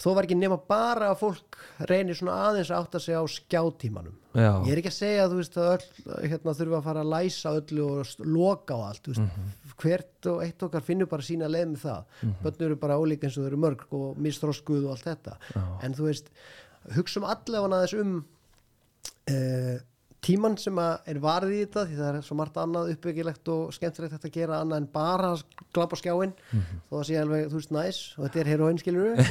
[0.00, 4.14] þó var ekki nema bara að fólk reynir svona aðeins að átta sig á skjátímanum.
[4.34, 7.10] Já, ég er ekki að segja þú veist, að öll hérna, þurfa að fara að
[7.12, 9.52] læsa öllu og loka á allt veist, Mhm.
[9.82, 12.04] hvert og eitt okkar finnur bara sína leið með það.
[12.42, 15.36] Börn eru bara ólík eins og þau eru mörg og mistróskuð og allt þetta.
[15.82, 16.30] En þú veist,
[16.96, 18.24] hugsum allavega aðeins um
[19.30, 19.78] uh,
[20.22, 24.26] tíman sem er varðið í þetta því það er svo margt annað uppbyggilegt og skemmtilegt
[24.28, 25.32] að gera annað en bara
[25.74, 26.34] glapa skjáin
[26.88, 29.22] þó að sé alveg, þú veist, næs og þetta er heroin skilur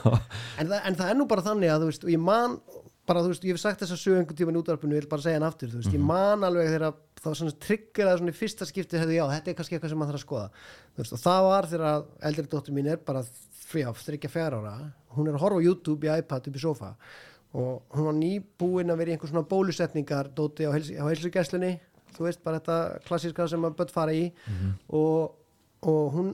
[0.60, 2.58] en, það, en það er nú bara þannig að þú veist, og ég man
[3.06, 5.10] bara, þú veist, ég hef sagt þess að sögu einhvern tíma í útvarpinu, ég vil
[5.10, 8.16] bara segja hann aftur, þú veist, ég man alveg þegar það var svona trigger að
[8.20, 10.64] svona í fyrsta skipti hefði já, þetta er kannski eitthvað sem maður þarf að skoða.
[10.98, 13.22] Veist, og það var þegar eldri dóttir mín er bara
[13.66, 14.74] frjá, þryggja fjara ára
[15.16, 16.92] hún er að horfa á YouTube í iPad upp í sofa
[17.54, 21.72] og hún var nýbúin að vera í einhver svona bólusetningar dóti á, heils, á heilsugæslunni.
[22.16, 22.76] Þú veist, bara þetta
[23.06, 24.26] klassíska sem að börn fara í.
[24.88, 25.36] Og,
[25.82, 26.32] og hún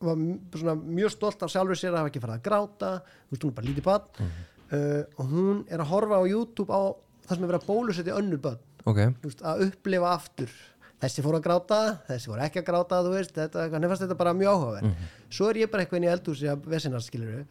[0.00, 0.16] var
[0.56, 2.90] svona mjög stolt af sjálfur sér að hafa ekki farið að gráta.
[3.28, 4.32] Þú veist, hún er bara lítið barn.
[4.70, 6.82] Uh, og hún er að horfa á YouTube á
[7.26, 8.60] það sem er verið að bólusetja önnur börn.
[8.84, 9.00] Ok.
[9.20, 10.54] Þú veist, að upplifa aftur
[11.00, 11.78] þessi fór að gráta,
[12.08, 15.48] þessi fór ekki að gráta þú veist, þetta, hann fannst þetta bara mjög áhugaverð svo
[15.50, 17.42] er ég bara eitthvað inn í eldhúsi að vesinarskiluru,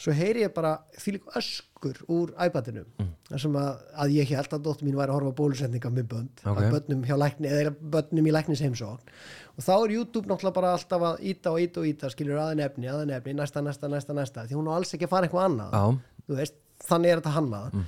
[0.00, 2.84] svo heyri ég bara þvílík öskur úr iPadinu
[3.28, 6.06] þar sem að, að ég held að dóttur mín væri að horfa á bólusetninga með
[6.14, 6.58] bönd Ok.
[6.62, 9.12] að bönnum hjá lækni, eða bönnum í læknis heimsókn
[9.58, 12.64] og þá er YouTube náttúrulega bara alltaf að íta og íta og íta, skilur aðein
[12.66, 15.48] efni, aðein efni, næsta, næsta, næsta, næsta því hún á alls ekki að fara eitthvað
[15.50, 15.74] annað.
[15.74, 17.78] Já, þú veist, þannig er þetta hannað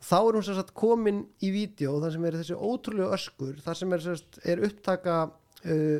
[0.00, 3.92] þá er hún sagt komin í vídeo þar sem er þessi ótrúlega öskur þar sem
[3.96, 5.98] er, sagt, er upptaka uh,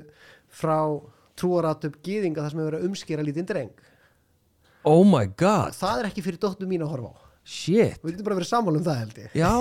[0.49, 0.79] frá
[1.41, 3.73] trúaratöp gýðinga þar sem er verið að umskera lítinn dreng.
[4.89, 5.75] Oh my god.
[5.77, 7.17] Það er ekki fyrir dóttu mín að horfa á.
[7.51, 9.37] Shit, við getum bara verið sammála um það held ég.
[9.41, 9.53] Já.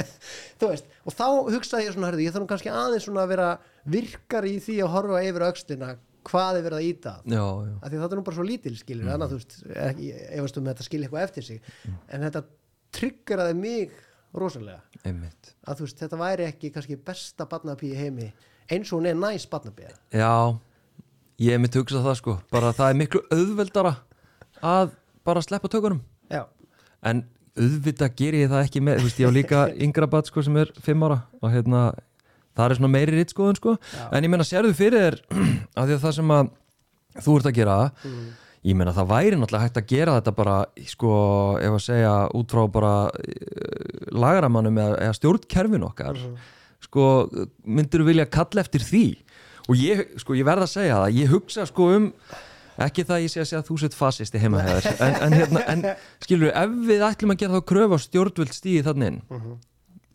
[0.62, 1.24] Þú veist, og þá
[1.54, 3.48] hugsaði ég svona herði, ég þarf nú kannski aðeins svona að vera
[3.94, 5.88] virkar í því að horfa yfir öxlina
[6.24, 9.12] hvað er verið að íta já, já, þetta er nú bara svo lítil skilur Mhm.
[9.16, 9.56] annað þú veist,
[9.90, 10.06] ekki,
[10.38, 11.60] efast um að þetta skilja eitthvað eftir sig.
[12.08, 12.44] En þetta
[12.94, 13.92] tryggeraði mig
[14.34, 14.80] rosalega.
[15.04, 15.52] Einmitt.
[15.66, 18.30] Að þú veist, þetta væri ekki kannski besta barnapí í heimi
[18.72, 19.92] eins og hún er næs barnapía.
[20.14, 20.56] Já,
[21.44, 22.38] ég mitt hugsa það sko.
[22.54, 23.94] Bara það er miklu auðveldara
[24.64, 24.94] að
[25.26, 26.00] bara sleppa tökunum.
[26.32, 26.46] Já,
[27.04, 27.24] en
[27.54, 30.56] auðvitað ger ég það ekki með þú veist, ég á líka yngra bat sko sem
[30.58, 31.82] er fimm ára og hérna,
[32.56, 34.06] það er svona meiri ritt skoðun sko, Já.
[34.10, 35.18] en ég meina sérðu fyrir þér
[35.78, 36.50] af því að það sem að
[37.22, 37.76] þú ert að gera
[38.64, 40.56] ég meina það væri náttúrulega hægt að gera þetta bara
[40.88, 41.12] sko,
[41.60, 46.22] ef að segja út frá bara uh, lagaramannum eða, eða stjórnkerfin okkar.
[46.84, 47.04] Sko,
[47.64, 49.04] myndir vilja kalla eftir því?
[49.68, 52.10] Og ég, sko, ég verð að segja það ég hugsa sko um
[52.84, 55.36] ekki það ég sé að segja að þú sett fasisti heima hjá þér en, en,
[55.38, 55.84] hérna, en
[56.24, 59.20] skilur ef við ætlum að gera þá kröfu á stjórnvöld stíði þannig inn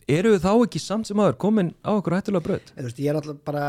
[0.10, 3.40] eru við þá ekki samt sem aður komin á okkur hættulega veist, ég er alltaf
[3.48, 3.66] bara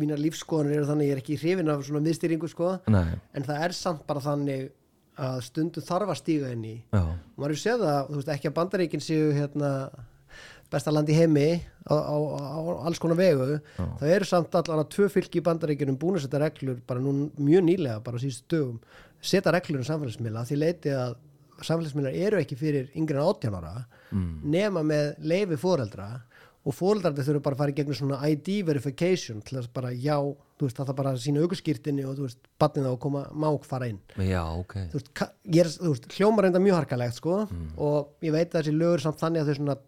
[0.00, 2.74] mínar lífskoðanir eru þannig ég er ekki hrifin af svona miðstýringu sko.
[2.92, 4.66] Nei, en það er samt bara þannig
[5.26, 6.74] að stundu þarf að stíga inn í.
[6.92, 9.70] Já, og maður hefur séð það, þú veist, ekki að bandaríkin séu hérna
[10.66, 11.46] besta land í heimi
[11.86, 13.60] á, á, á alls konar vegu.
[13.78, 17.30] Það eru samt allan að tvö fylki í bandaríkinum búin að setja reglur bara nú
[17.38, 18.80] mjög nýlega, bara á síðustu dögum
[19.22, 21.16] setja reglur um samfélagsmiðla að því leiti að
[21.66, 23.74] samfélagsmiðlar eru ekki fyrir yngri en 18 ára
[24.44, 26.08] nema með leifi fóreldra
[26.66, 30.16] og fóreldrarnir þurfa bara að fara í gegnum svona ID verification til þess bara já,
[30.58, 33.22] þú veist, það þarf bara að sína aukurskýrtinni og þú veist, batnið á að koma
[33.30, 34.00] má fara inn.
[34.18, 34.74] Já, ok.
[34.92, 35.10] Þú veist,
[35.46, 39.04] ég er, þú veist, hljómar reynda mjög harkalegt sko og ég veit að þessi lögur
[39.04, 39.78] samt þannig að þau svona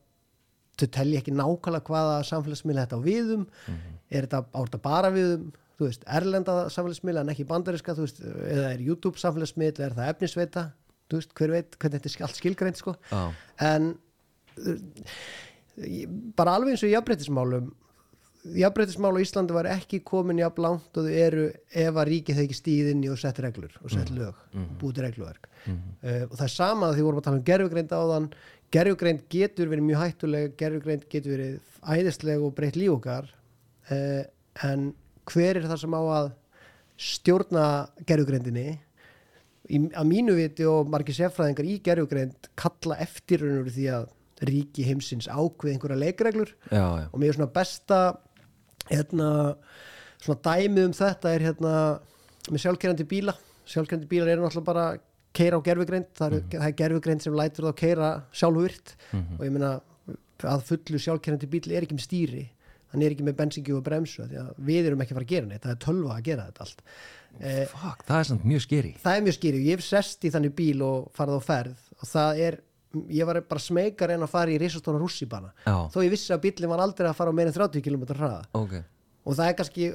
[0.79, 5.49] þau telli ekki nákvæmlega hvaða samfélagsmiðla þetta á viðum er þetta á þetta bara viðum
[5.79, 10.13] þú veist, erlenda samfélagsmiðla en ekki bandariska, þú veist, eða er YouTube samfélagsmiðla, er það
[10.15, 10.65] efnisveita?
[11.09, 12.95] Þú veist, hver veit hvernig þetta er allt skilgreint sko.
[13.11, 13.23] Já,
[13.65, 13.93] en
[16.39, 17.69] bara alveg eins og jafnbreytismálum
[18.57, 22.45] jafnbreytismál á Íslandi var ekki komin jafn langt og þau eru ef að ríkið þau
[22.45, 24.39] ekki stíð inn í og sett reglur og sett lög,
[24.81, 25.49] búið til regluverk.
[25.67, 28.29] Uh, og það er sama að því vorum að tala um gerfugreind áðan.
[28.75, 33.31] Gerfugreind getur verið mjög hættuleg gerfugreind getur verið æðisleg og breytt líf okkar
[33.91, 34.23] uh,
[34.69, 34.91] en
[35.29, 36.31] hver er það sem á að
[36.99, 37.65] stjórna
[38.09, 38.69] gerfugreindinni
[39.69, 43.91] í, að mínu viti og margir sérfræðingar í gerfugreind kalla eftir raun og veru því
[43.99, 44.09] að
[44.47, 46.55] ríki heimsins ákveð einhverja leikreglur.
[46.71, 47.99] Já, já, og mér er svona besta
[48.89, 49.31] hérna,
[50.23, 51.75] svona dæmi um þetta er hérna
[52.49, 53.35] með sjálfkerrandi bíla.
[53.69, 54.87] Sjálfkerrandi bílar eru náttúrulega bara
[55.37, 56.63] keira á gerfugreind það mm.
[56.63, 59.75] er gerfugreind sem lætur það að keira sjálfvirt og ég meina
[60.47, 62.47] að fullu sjálfkerrandi bíl er ekki með stýri.
[62.89, 65.33] Hann er ekki með bensingju og bremsu því að við erum ekki að fara að
[65.35, 66.79] gera neitt, það er tölva að gera þetta allt.
[67.39, 68.93] Eh, Fuck, það er samt mjög skeri.
[69.03, 71.83] það er mjög skýri, ég hef sest í þannig bíl og farið á ferð.
[71.99, 72.59] Og það er
[73.13, 76.73] ég var bara smekar en að fara í risastóna rússibana þó ég vissi að bílinn
[76.73, 78.45] var aldrei að fara á meira en 30 km hraða.
[78.59, 78.79] Ok.
[79.29, 79.87] Og það er kannski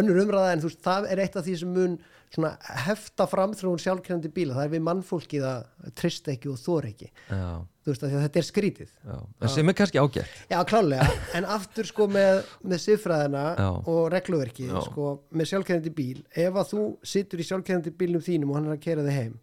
[0.00, 1.96] önnur umræða en þú veist, það er eitt af því sem mun
[2.32, 2.52] svona
[2.86, 7.10] hefta framþróun sjálfkjörandi bíla, það er við mannfólki það trist ekki og þor ekki.
[7.28, 7.50] Já,
[7.84, 8.94] þú veist, að þetta er skrítið.
[9.04, 10.38] Já, en sem er kannski ágætt.
[10.48, 13.44] Já, klálega, en aftur sko með, með siffræðina
[13.82, 14.78] og regluverki Já.
[14.86, 16.24] sko, með sjálfkærandi bíl.
[16.32, 19.36] Ef að þú sittur í sjálfkærandi bílnum þínum og hann er að kera þig heim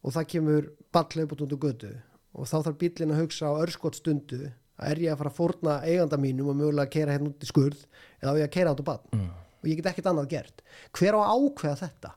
[0.00, 1.90] og það kemur ball upp út út götu
[2.36, 4.40] og þá þarf bílinn að hugsa á örskot stundu
[4.80, 7.44] að er ég að fara að fórna eiganda mínum og mögulega að kera hérna út
[7.44, 7.84] í skurð
[8.20, 9.28] eða á ég að kera át á bann mm.
[9.60, 10.64] og ég get ekkert annað gert.
[10.96, 12.14] Hver á að ákveða þetta?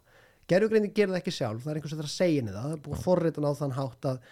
[0.51, 2.71] Gerðugreinin gerir það ekki sjálf, það er einhvers að það að segja henni það.
[2.73, 4.31] Er búið að forritan á þann hátt að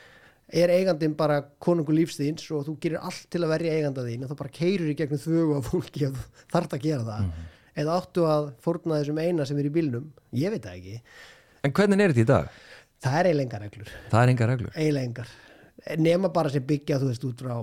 [0.61, 4.31] er eigandinn bara konungu lífstíðins og þú gerir allt til að verja eiganda þín og
[4.31, 6.25] þá bara keirur í gegnum þögu af fólki þú
[6.55, 7.29] þarft að gera það.
[7.81, 10.09] Eða áttu að fórna þessum eina sem er í bílnum?
[10.35, 10.97] Ég veit það ekki,
[11.61, 12.59] En hvernig er þetta í dag?
[13.01, 13.93] það er eiginlega reglur.
[14.11, 15.50] Það
[15.97, 17.55] nema bara sem byggja þú veist út frá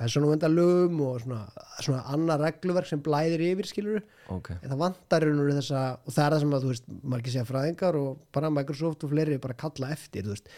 [0.00, 1.40] persónuvendalögum og svona,
[1.82, 5.82] svona annar regluverk sem blæðir yfir skilur Ok, en það vantar raun og veru þessa
[5.98, 9.12] og það er það sem að þú veist, margir segja fræðingar og bara Microsoft og
[9.12, 10.48] fleiri bara kalla eftir þú veist,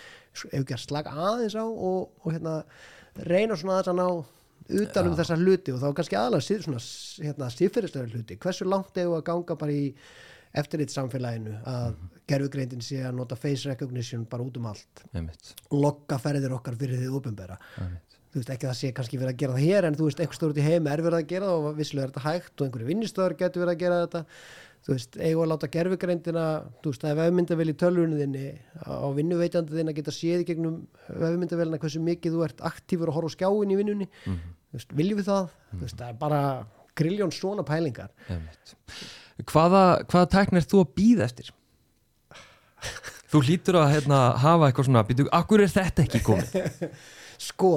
[0.45, 2.55] ef ekki að slaka aðeins á og, og hérna
[3.27, 6.83] reyna svona aðeins að ná utan um þessa hluti og þá kannski aðalega svona
[7.27, 9.89] hérna, síðferðislega hluti, hversu langt við að ganga bara í
[10.63, 12.12] eftirlit samfélaginu að mm.
[12.29, 15.05] Gerfugreindin sé að nota face recognition bara út um allt
[15.71, 18.19] lokka ferðir okkar fyrir því einmitt.
[18.33, 20.21] þú veist ekki að það sé kannski verið að gera það hér en þú veist
[20.23, 22.61] eitthvað stór út í heim er verið að gera það og visslega er þetta hægt
[22.61, 24.23] og einhverju vinnistöðar getur verið að gera þetta
[24.83, 26.45] þú veist, eigum að láta gerfugreindina
[26.83, 28.47] þú veist, það er vefmyndavel í tölvunniðinni
[28.83, 30.79] á vinnuveitandi þinn að geta séð í gegnum
[31.13, 34.41] vefmyndavelina hversu mikið þú ert aktífur og horfa á skjáin í vinnunni Mhm.
[34.73, 36.41] þú veist, viljum við það þú veist, það er bara
[36.97, 38.11] grilljón svona pælingar.
[39.49, 41.53] Hvaða, hvaða tækni er þú að býða eftir?
[43.33, 46.89] Þú hlýtur að hérna, hafa eitthvað svona býtu, Akkur er þetta ekki komið?
[47.49, 47.73] sko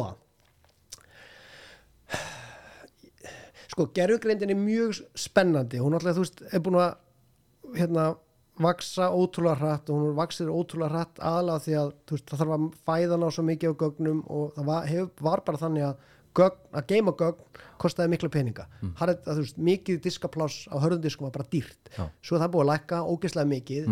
[3.76, 8.08] sko, gerfugreindin er mjög spennandi hún alltaf, þú veist, er búin að hérna,
[8.62, 12.68] vaksa ótrúlega hratt og hún vaksir ótrúlega hratt aðalega því að veist, það þarf að
[12.88, 16.62] fæða ná svo mikið á gögnum og það var, hef, var bara þannig að gögn,
[16.72, 18.94] að geima gögn kostaði mikla peninga mm.
[19.04, 22.06] að, þú veist, mikið diskapláss á hörðundiskum var bara dýrt Já.
[22.24, 23.92] svo er það búið að lækka ógeðslega mikið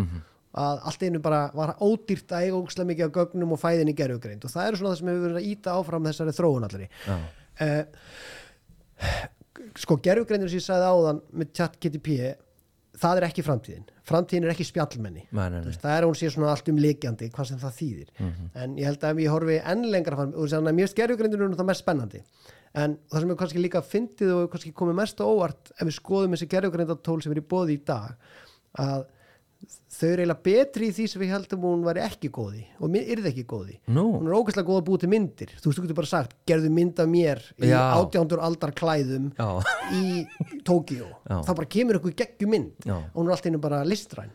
[0.54, 3.96] að allt einu bara var ódýrt að eiga ógeðslega mikið af gögnum og fæðin í
[3.98, 6.88] gerfugreind og það eru svona það sem hefur verið að íta áfram þessari þróun allri.
[7.64, 7.82] Uh,
[9.82, 12.18] sko gerfugreindir sem ég sagði áðan með chat GTP
[13.00, 13.86] það er ekki framtíðin.
[14.06, 15.24] Framtíðin er ekki spjallmenni.
[15.34, 15.78] Nei, nei, nei.
[15.80, 18.12] það er hún sé svona allt um líkjandi hvað sem það þýðir.
[18.62, 21.42] En ég held að ef ég horfi enn lengra fram og þannig að mér gerfugreindir
[21.42, 22.22] er það mest spennandi.
[22.74, 26.34] En það sem er kannski líka fyndið og kannski komið mest óvart ef við skoðum
[26.34, 27.18] þessi gerfugreindartól
[29.94, 33.02] þau eru eiginlega betri í því sem við heldum hún væri ekki góði og mi-
[33.14, 35.50] yrði ekki góði Nú, hún er ógæslega góð að búa til myndir.
[35.60, 37.80] Þú veist, þú getur bara sagt, gerðu mynd af mér í Já.
[37.98, 39.48] átjándur aldar klæðum já,
[39.94, 40.26] í
[40.66, 41.36] Tókíó Já.
[41.46, 42.72] þá bara kemur einhver geggjum mynd.
[42.84, 42.96] Já.
[42.98, 44.30] og hún er alltaf einu bara listræn.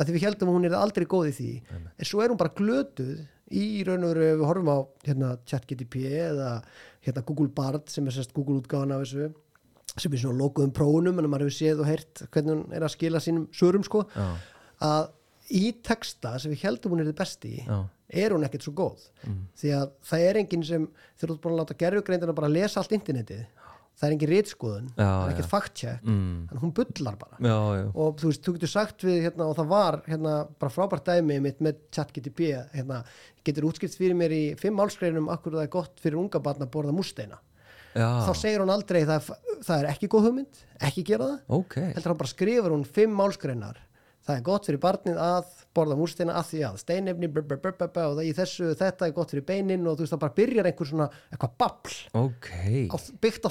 [0.00, 1.50] Að því við heldum hún er aldrei góð í því.
[1.98, 6.04] En svo er hún bara glötuð í raun og veru við horfum á hérna, ChatGTP
[6.30, 6.50] eða
[7.04, 9.32] hérna, Google Bard sem er sérst Google útgáðan af þessu
[9.96, 12.94] sem er svona lokuðum prófunum en maður hefur séð og heyrt hvernig hún er að
[12.94, 14.28] skila sínum sörum sko já,
[14.86, 15.08] að
[15.50, 17.78] í texta sem við heldum hún er þið besti í já,
[18.10, 19.06] er hún ekkert svo góð.
[19.58, 20.86] Því að það er enginn sem
[21.22, 23.42] ert búin að láta gerfugreindina bara lesa allt internetið.
[24.00, 27.36] Það er engin rítskoðun, Já, það er ekkert check mm, þannig hún bullar bara.
[27.44, 30.72] Já, já, og þú veist, þú getur sagt við hérna, og það var hérna, bara
[30.72, 32.40] frábært dæmi mitt með ChatGTP
[32.72, 33.02] hérna,
[33.44, 36.72] getur útskipt fyrir mér í fimm málskreinum akkur það er gott fyrir unga barn að
[36.72, 37.42] borða músteina
[37.94, 39.30] já, þá segir hún aldrei það,
[39.66, 43.16] það er ekki góð hugmynd ekki gera það, ok, heldur hann bara skrifur hún fimm
[43.18, 43.80] málskreinar
[44.26, 47.90] það er gott fyrir barnið að borða múrsteina að því að steinefni brr, brr, brr,
[48.06, 50.70] og það í þessu þetta er gott fyrir beinin og þú veist það bara byrjar
[50.70, 52.50] einhver svona eitthvað babl ok,
[52.90, 53.50] á, byggt á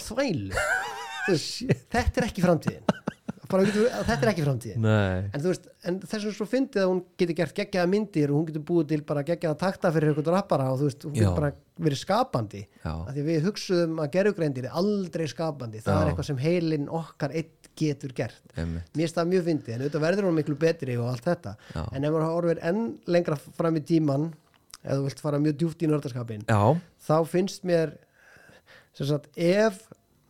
[1.29, 2.99] veist, þetta er ekki framtíðin
[3.49, 4.83] getur, þetta er ekki framtíðin.
[4.85, 5.47] Nei, en
[5.89, 8.99] en þessum svo fyndið að hún getur gert geggjaða myndir og hún getur búið til
[9.09, 12.65] bara geggjaða takta fyrir einhvern rappara og þú veist, hún getur bara verið skapandi.
[12.83, 16.01] Því við hugsuðum að gerfugreindir er aldrei skapandi, það Já.
[16.01, 18.43] er eitthvað sem heilin okkar einn getur gert.
[18.59, 21.81] Einmitt, mér það mjög fyndið, en auðvitað verður hún miklu betri og allt þetta, Já.
[21.95, 24.29] en ef maður horfir enn lengra fram í tíman
[24.83, 26.61] ef þú vilt fara mjög djúpt í nördaskapin já,
[27.03, 27.95] þá finnst mér
[28.95, 29.81] sagt, ef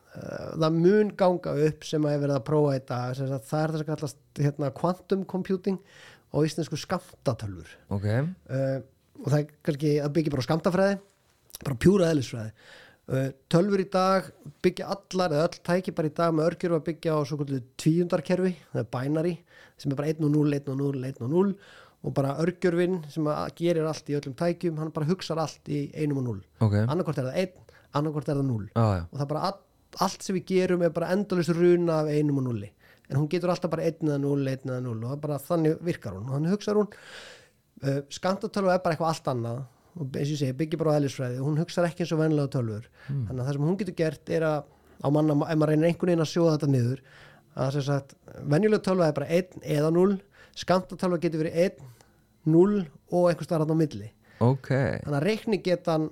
[0.10, 3.82] það mun ganga upp sem að er verið að prófa sem sagt, það er það
[3.82, 5.78] sem kallast hérna, quantum computing
[6.30, 8.78] á íslensku skamtatölfur ok, uh,
[9.22, 11.00] og það er kannski að byggja bara skamtafræði
[11.60, 12.54] bara pjúra eðlisfræði.
[13.10, 14.28] Uh, tölfur í dag
[14.64, 17.62] byggja allar eða öll tæki bara í dag með örgjur að byggja á svo kvöldu
[17.82, 19.36] tvíundarkerfi það er binary
[19.82, 21.56] sem er bara 1 og 0, 1 og 0, 1 og 0
[22.00, 23.26] og bara örgjörfin sem
[23.58, 26.38] gerir allt í öllum tækjum hann bara hugsar allt í 1 og 0
[26.68, 26.78] ok.
[26.86, 27.58] Annarkvort er það 1,
[27.98, 29.60] annarkvort er það 0 já, já, og það bara all,
[29.98, 32.70] allt sem við gerum er bara endalist runa af einum og nulli
[33.10, 36.16] en hún getur alltaf bara einn eða null, einn eða null og bara þannig virkar
[36.16, 36.28] hún.
[36.28, 39.64] Og þannig hugsar hún uh, skamtatölvu er bara eitthvað allt annað.
[40.00, 41.40] Og eins og ég segi, byggir bara á eðlisfræði.
[41.42, 42.86] Og hún hugsar ekki eins og venlega tölvur.
[43.08, 44.60] Þannig að það sem hún getur gert er að
[45.00, 47.04] á manna, ef maður reynir einhvern veginn að sjóða þetta niður
[47.60, 48.14] að sem sagt,
[48.52, 50.18] venjulega tölva er bara 1 eða 0,
[50.60, 51.86] skamtatölva getur verið 1,
[52.54, 52.76] 0
[53.10, 54.12] og einhvers staðar hann á milli.
[54.44, 54.70] Ok.
[54.70, 56.10] Þannig að reikni getan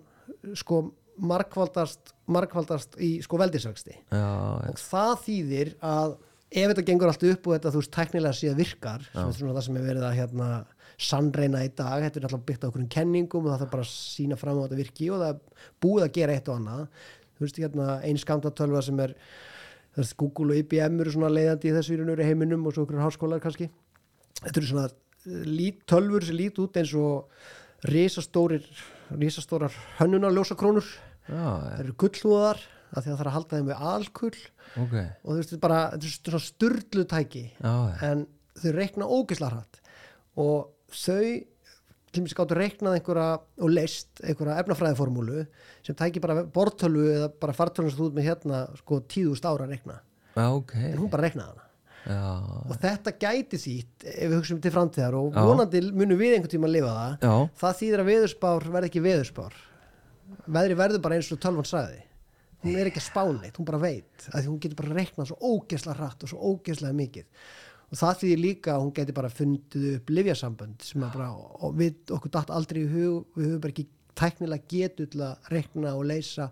[0.57, 0.81] sko
[1.17, 4.27] markvaldast markvaldast í sko já,
[4.69, 8.59] og það þýðir að ef þetta gengur allt upp og þetta þú veist tæknilega síðan
[8.61, 10.49] virkar sem er það sem er verið að hérna
[10.97, 13.91] sannreina í dag, þetta er alltaf byggt á okkur kenningum og það þarf bara að
[13.91, 17.03] sína fram á þetta virki og það er búið að gera eitt og annað.
[17.37, 19.13] Þú veist hérna einn skamtatölva sem er
[19.97, 22.87] veist, Google og IBM eru svona leiðandi í þessu í og veru heiminum og svo
[22.87, 23.69] okkur háskólar kannski.
[24.41, 24.87] Þetta eru svona
[25.45, 27.29] lít, tölfur sem lít út eins og
[27.85, 28.65] risastórir
[29.13, 30.87] risastórar hönnunar ljósakrónur
[31.27, 34.39] það eru gullhúðar af því að það þarf að halda þeim við alkull.
[34.77, 34.95] Ok.
[34.95, 35.81] Og þú veist, þetta er bara,
[36.15, 37.75] svona sturlu tæki já,
[38.07, 38.25] en
[38.61, 39.79] þau reikna ógisla hratt.
[40.39, 41.21] Og þau
[42.15, 45.43] til mér skáttu reiknað einhverja og leist einhverja efnafræðiformúlu
[45.85, 49.67] sem tæki bara bortölu eða bara fartölu sem þú ert með hérna sko tíðust ára
[49.67, 50.01] að reikna.
[50.37, 50.75] Já, ok.
[50.93, 51.67] En hún bara reiknaði hana.
[52.07, 52.23] Já,
[52.63, 55.41] og þetta gæti þýtt ef við hugsaum til framtíðar og Já.
[55.43, 59.57] vonandi munum við einhvern tíma að lifa það það þýðir að veðurspár verði ekki veðurspár
[60.47, 62.03] veðri verður bara eins og tölvan sagði.
[62.63, 65.29] Hún er ekki að spá neitt, hún bara veit að því hún getur bara reiknað
[65.29, 67.27] svo ógeðslega hratt og svo ógeðslega mikið.
[67.87, 71.77] Og það þýðir líka að hún getur bara fundið upp livjasambönd sem að bara, og
[71.77, 75.93] við okkur datt aldrei í hug, við höfum bara ekki tæknilega getu til að reikna
[75.95, 76.49] og leysa.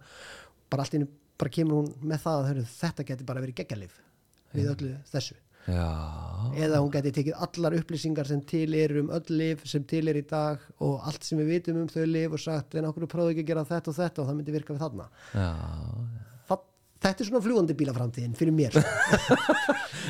[0.69, 3.97] Bara allt í einu bara kemur hún með það að þetta getur bara verið geggalif
[4.55, 5.36] við öllu þessu
[5.68, 5.89] já.
[6.66, 10.20] Eða hún geti tekið allar upplýsingar sem til eru um öll lif sem til er
[10.22, 13.34] í dag og allt sem við vitum um þau lif og sagt en okkur prófðu
[13.34, 14.22] ekki að gera þetta og þetta?
[14.22, 15.09] Og það myndi virka við þarna.
[15.34, 15.49] Já,
[17.05, 18.78] þetta er svona fljúandi bílaframtíðin fyrir mér.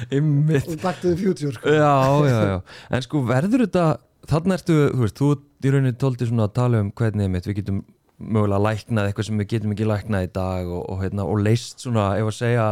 [0.06, 1.72] Og back to the future sko.
[1.72, 1.96] já,
[2.28, 2.58] já, já,
[2.92, 3.86] en sko verður þetta
[4.30, 5.30] þarna ertu, þú veist, þú
[5.66, 7.82] í rauninni tóldi svona að tala um hvernig mitt við getum
[8.20, 11.84] mögulega læknað eitthvað sem við getum ekki læknað í dag og, og, hérna, og leist
[11.84, 12.68] svona, ef að segja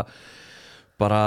[1.04, 1.22] bara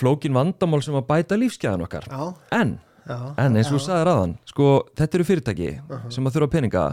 [0.00, 2.08] flókin vandamál sem að bæta lífskeiðan okkar.
[2.08, 2.24] Já,
[2.60, 2.74] en,
[3.04, 5.70] já, en eins og þú já, sagðir aðan sko, þetta eru fyrirtæki
[6.16, 6.88] sem að þurfa peninga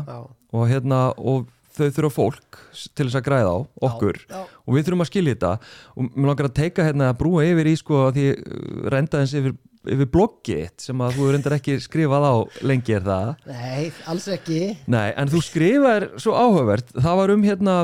[0.51, 2.61] og hérna og þau þurfa fólk
[2.95, 3.57] til þess að græða á
[3.87, 4.21] okkur.
[4.65, 5.51] Og við þurfum að skilja þetta.
[5.95, 9.35] Og mér langar að teika hérna að brúa yfir í sko því uh, renda eins
[9.37, 9.55] yfir,
[9.87, 12.35] yfir bloggið sem að þú reyndar ekki skrifað á
[12.67, 13.31] lengi er það?
[13.47, 14.61] Nei, alls ekki.
[14.91, 16.91] Nei, en þú skrifaðir svo áhugavert.
[16.97, 17.77] Það var um hérna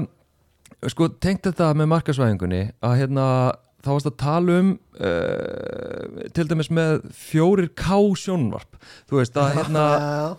[0.91, 3.25] sko tengt þetta með markasvæðingunni að hérna
[3.87, 8.79] þá varst að tala um uh, til dæmis með 4K sjónvarp.
[9.07, 9.85] Þú veist að hérna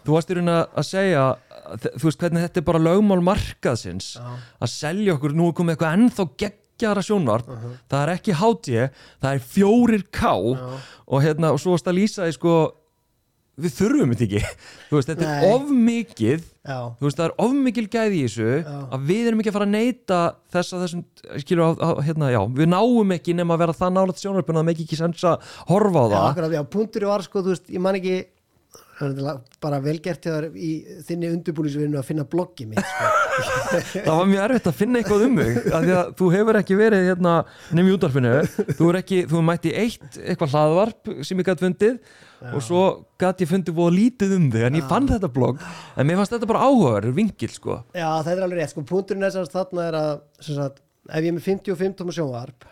[0.05, 1.29] þú varst í raun að segja
[1.69, 4.25] þú veist hvernig þetta er bara lögmál markaðsins já,
[4.63, 7.51] að selja okkur, nú er komið eitthvað ennþá geggjara sjónvarp,
[7.91, 8.87] það er ekki HD,
[9.23, 10.69] það er 4K já,
[11.09, 12.55] og hérna, og svo varst að lýsa því sko,
[13.59, 14.41] við þurfum þetta ekki
[14.93, 15.33] veist, þetta Nei.
[15.39, 18.79] er of mikið já, veist, það er of mikil gæði í þessu Já.
[18.95, 20.21] að við erum ekki að fara að neyta
[20.55, 21.05] þess að þessum,
[21.43, 24.63] skilur á, á hérna, já við náum ekki nema að vera það nálægt sjónvarpinu að
[24.63, 27.55] það meki ekki sens að horfa á já, það akkurat, já, punktur var sko, þú
[27.57, 28.19] veist, ég man ekki
[29.63, 30.27] bara velgert
[30.59, 30.71] í
[31.07, 33.11] þinni undirbúningsvinnu að finna bloggi mitt sko.
[34.07, 37.05] það var mjög erfitt að finna eitthvað um mig því að þú hefur ekki verið
[37.11, 37.35] hérna
[37.71, 38.33] nefn í útvarpinu.
[38.79, 42.17] Þú er ekki, þú mætti eitt eitthvað hlaðvarp sem ég gæti fundið
[42.53, 42.83] og svo
[43.21, 45.63] gæti ég fundið búið lítið um þig en ég fann þetta blogg.
[45.99, 47.81] En mér fannst þetta bara áhugaður, vingil sko.
[47.95, 50.83] Já, þetta er alveg rétt, sko, punkturinn er sem sagt þarna er að, sem sagt,
[51.09, 52.69] ef ég er með 55 tóma sjónvarp,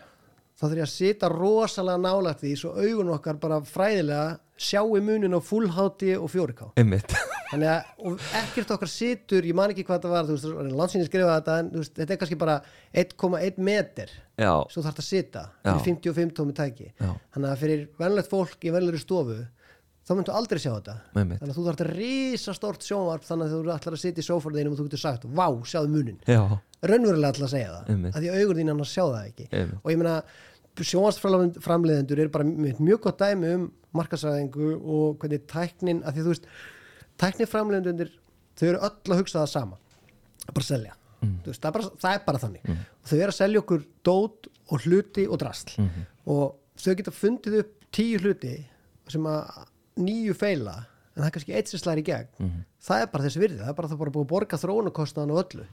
[0.57, 5.37] þá þarf ég að sita rosalega nálægt því svo augun okkar bara fræðilega sjáu munin
[5.37, 6.71] á full HD og 4K.
[6.81, 7.13] einmitt,
[7.47, 11.05] Þannig að, og ekkert okkar situr, ég man ekki hvað þetta var, þú veist, landsinni
[11.07, 12.55] skrifaði þetta, en veist, þetta er kannski bara
[12.91, 16.89] 1,1 meter, já, svo þarf þetta að sita fyrir 55 tómi tæki.
[16.97, 19.37] já, Þannig að fyrir venlegt fólk í venlegri stofu,
[20.07, 20.95] þá myndu aldrei sjá þetta.
[21.19, 21.39] einmitt.
[21.41, 24.73] Þannig að þú þarf þetta risastórt sjónvarp þannig að þú ætlar að sitja í sófarðinum
[24.75, 26.19] og þú getur sagt, vá, sjáðu munin
[26.87, 28.13] raunverulega ætla að segja það Einmitt.
[28.15, 29.47] að því að augur þín annars sjá það ekki.
[29.51, 29.81] Einmitt.
[29.83, 30.15] og ég meina
[30.77, 33.65] sjónvarsframleiðendur er bara mjög, gott dæmi um
[33.97, 36.47] markasæðingu og hvernig tæknin að því þú veist,
[37.21, 38.11] tækniframleiðendur
[38.57, 39.79] þau eru öll að hugsa það sama.
[40.47, 40.93] Að bara selja.
[41.17, 42.69] Þú veist, það, er bara, það er bara þannig.
[42.77, 45.87] Og þau eru að selja okkur dót og hluti og drasl.
[46.29, 46.45] Og
[46.77, 48.53] þau geta fundið upp tíu hluti
[49.09, 49.65] sem að
[49.97, 50.77] nýju feila
[51.17, 52.49] en það er kannski eitt sem slæri í gegn.
[52.87, 55.39] Það er bara þessi virði, það er bara það bara búið að borga þróunarkostnaðan og
[55.41, 55.63] öllu.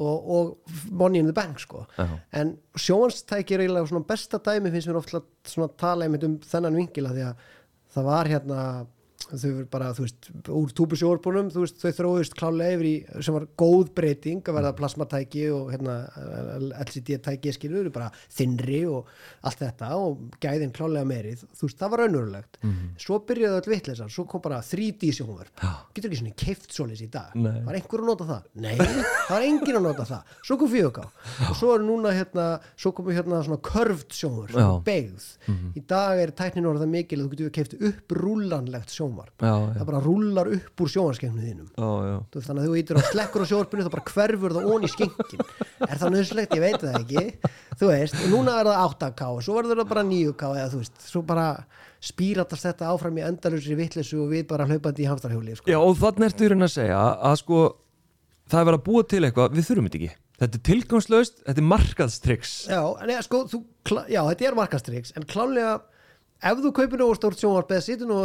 [0.00, 1.82] Og, og money in the bank sko.
[1.98, 2.06] Já.
[2.40, 6.78] en sjónstæki er eiginlega svona besta dæmi finnst mér ofta svona tala einmitt um þennan
[6.80, 7.44] vingila því að
[7.94, 8.62] það var hérna
[9.18, 13.34] þau verður bara, þú veist, úr túbusjórbúnum þú veist, þau þróðust klálega yfir í sem
[13.34, 15.96] var góð breyting að verða plasmatæki og hérna
[16.84, 19.08] LCD-tæki skilur, bara þinri og
[19.48, 22.60] allt þetta og gæðin klálega meirið, þú veist, það var raunurulegt
[23.02, 25.72] svo byrjaði öll vitleisar, svo kom bara 3D sjónvörp, Já.
[25.96, 27.58] getur ekki svona keift svoleiðis í dag, Nei.
[27.66, 28.48] var einhver að nota það?
[28.64, 30.32] Nei, það var engin að nota það.
[30.46, 31.04] Svo kom fjögá
[31.48, 32.46] og svo er núna hérna,
[32.78, 34.62] svo komu hérna svona körft sjónvörp, Já.
[34.62, 35.28] svona beigð
[35.78, 36.68] í dag er tæknin
[39.08, 39.34] sjónvarp.
[39.40, 41.68] Já, já, það bara rúlar upp úr sjónvarskengnu þínum.
[41.72, 42.16] Já, já.
[42.32, 44.90] Þú þannig að þú ítur á slekkur á sjónvarpinu þá bara hverfur það ón í
[44.92, 45.42] skenkin
[45.88, 47.24] er það nöðslegt, ég veit það ekki.
[47.78, 51.02] Þú veist, núna er það 8K og svo verður það bara 9K eða þú veist,
[51.08, 51.48] svo bara
[51.98, 55.70] spíratast þetta áfram í endalusri vitleysu og við bara hlaupandi í hamstarhjóli sko.
[55.70, 57.60] Já, og þannig ertu í raun að segja að sko
[58.48, 60.16] það er verið að búa til eitthvað, við þurfum þetta ekki.
[60.38, 63.58] Þetta er tilgangslaust, þetta er markaðstryggs já, en eða, sko, þú,
[64.06, 65.72] já, þetta er markastriks en klálega
[66.42, 68.20] ef þú kaupir nógu stórt sjónvarp eða situr nú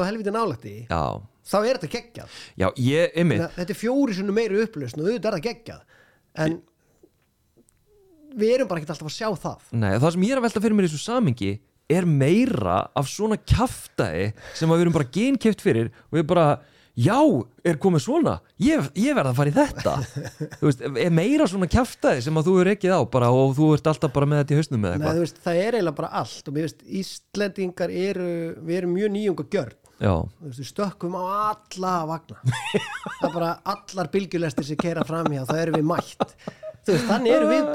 [0.70, 1.02] í Já,
[1.50, 2.38] þá er þetta geggjað.
[2.62, 5.82] Já, ég, Þa- þetta er fjóri sinni meiri upplösn og auðvitað er það geggjað.
[6.46, 6.58] En
[8.34, 9.66] við erum bara ekki alltaf að sjá það.
[9.78, 11.52] Nei, það sem ég er að velta fyrir mér í þessu samingi
[11.94, 16.46] er meira af svona kjaftaði sem við erum bara genkeft fyrir og við bara,
[16.94, 17.18] já,
[17.66, 18.36] er komið svona?
[18.62, 19.94] Ég, ég verð að fara í þetta.
[20.60, 23.70] Þú veist, er meira svona kjaftaði sem að þú er ekkið á bara og þú
[23.78, 25.16] ert alltaf bara með þetta í hausnum Nei, eitthvað?
[25.20, 28.28] þú veist, það er eiginlega bara allt og mér veist, Íslendingar eru
[28.68, 29.80] við erum mjög nýjunga gjörn.
[30.04, 31.24] Já, Þú veist, við stökkum á
[31.54, 32.42] alla vagna.
[32.44, 36.38] Það er bara allar bylgjulestir sem keira fram hjá, það erum við mætt.
[36.84, 37.68] Þú veist, þannig erum við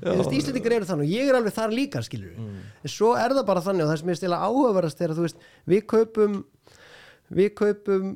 [0.00, 2.60] Þú veist, Íslendingar eru þannig og ég er alveg þar líka skilur Mm.
[2.86, 5.24] en svo er það bara þannig og það sem er stila áhugaverðast er að þú
[5.26, 6.38] veist, við kaupum
[7.36, 8.06] við kaupum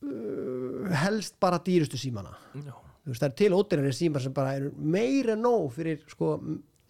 [0.00, 2.32] helst bara dýrustu símana.
[2.54, 6.38] Já, þú veist, það er til ódýrari símar sem bara eru meira nóg fyrir sko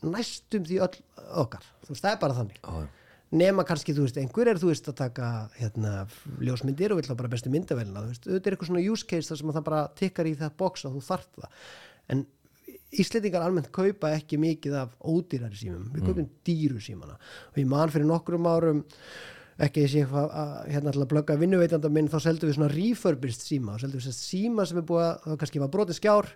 [0.07, 1.05] næstum því öll
[1.43, 1.67] okkar.
[1.85, 2.61] Þú veist, það er bara þannig.
[2.63, 2.89] Já,
[3.31, 5.95] nema kannski, þú veist, einhver er þú veist að taka hérna,
[6.43, 9.31] ljósmyndir og vill þá bara bestu myndavélina, þú veist, auðvitað er eitthvað svona use case
[9.31, 11.65] þar sem að það bara tikkar í það box að þú þarft það,
[12.15, 12.29] en
[12.91, 17.15] Íslendingar almennt kaupa ekki mikið af ódýrari símum, við kaupum dýru símana.
[17.53, 18.81] Og ég man fyrir nokkrum árum
[19.67, 23.43] ekki sé eitthvað að hérna til að blögga vinnuveitanda minn, þá seldum við svona refurbished
[23.45, 26.31] síma, þá seldum við sérst síma sem er búið að, það kannski var brotið skjár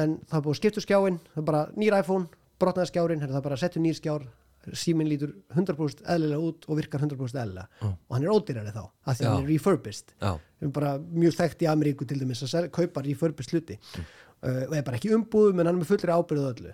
[0.00, 3.20] en það er búið að skipta úr skjáin, það er bara nýr iPhone brotnaði skjárin,
[3.20, 4.24] hérna, það er bara að setja nýr skjár
[4.72, 7.66] síminn lítur 100% eðlilega út og virkar 100% eðlilega.
[8.08, 10.14] Og hann er ódýrari þá, af því að hann er refurbished.
[10.24, 13.76] Við erum bara mjög þekkt í Ameríku til dæmis að kaupa refurbished hluti.
[14.44, 16.72] Uh, og er bara ekki umbúðum en hann er með fullri ábyrðu öllu.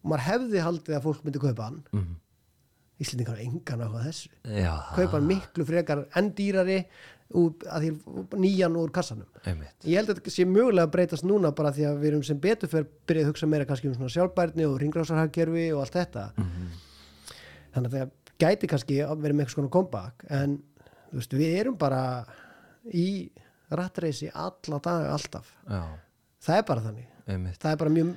[0.00, 1.78] Og maður hefði haldið að fólk myndi kaupa hann.
[1.92, 2.16] Mhm.
[3.00, 4.28] Íslendingar hafa engan á þessu.
[4.44, 4.74] Já.
[4.92, 6.78] Kaupa hann miklu frekar enn dýrari
[7.38, 7.90] úr, að því
[8.42, 9.28] nýjan úr kassanum.
[9.44, 9.76] Einmitt.
[9.86, 12.40] Ég held að þetta sé mögulega að breytast núna bara því að við erum sem
[12.42, 16.24] betur fyrir byrjað að hugsa meira kannski um svona sjálfbærni og ringrásarhagkerfi og allt þetta.
[17.70, 20.58] Þannig að það gæti kannski að vera með eitthvað svona comeback en
[21.14, 22.02] veist, við erum bara
[22.90, 23.08] í
[23.70, 25.54] rattreysi alla daga alltaf.
[25.68, 25.82] Já,
[26.42, 27.60] það er bara þannig, einmitt.
[27.62, 28.12] Það er bara mjög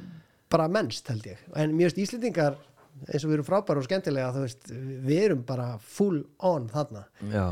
[0.53, 1.41] bara mennst held ég.
[1.57, 2.57] En mjög veist Íslendingar
[3.07, 7.03] eins og við erum frábæra og skemmtilega veist, við erum bara full on þarna.
[7.33, 7.47] Já,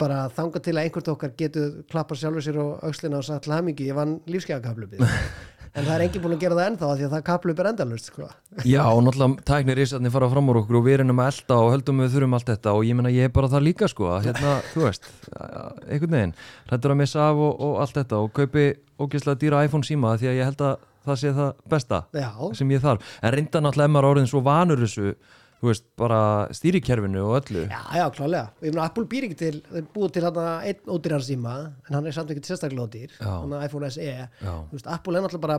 [0.00, 3.54] bara þanga til að einhvert okkar getur klappa sjálfur sér og aukslina og sagt til
[3.54, 5.04] hamingi, ég vann lífskeiðakaplupið
[5.76, 8.10] en það er enginn búin að gera það ennþá því að það kaplup er endalust
[8.10, 8.28] sko.
[8.64, 11.72] Já, og náttúrulega tæknir ísarnir fara fram úr okkur og við erum að elda og
[11.74, 14.56] höldum við þurfum allt þetta og ég meina ég er bara það líka sko hérna,
[14.72, 16.36] þú veist, einhvern veginn
[16.70, 18.66] hrættur að missa af og, og allt þetta og kaupi
[18.96, 20.76] ógeðslega dýra iPhone síma því að ég held að
[21.06, 24.82] það sé það besta já, sem ég þarf, en reynda náttúrulega emmar orðin svo vanur
[24.84, 25.14] þessu,
[25.56, 26.18] þú veist, bara
[26.52, 27.62] stýrikerfinu og öllu.
[27.70, 31.24] Já, já, klálega ég meina Apple býr ekki til, þeir búið til hann einn ódýrar
[31.24, 31.54] síma,
[31.88, 34.28] en hann er samt ekki sérstaklega ódýr, hann er iPhone SE Já.
[34.44, 35.58] þú veist, Apple er náttúrulega bara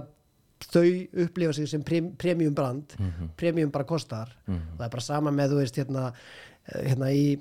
[0.57, 0.83] þau
[1.21, 3.27] upplifa sig sem prem, premium brand Mhm.
[3.37, 4.27] premium bara kostar.
[4.47, 6.13] Og það er bara sama með, þú veist, hérna
[6.67, 7.37] hérna í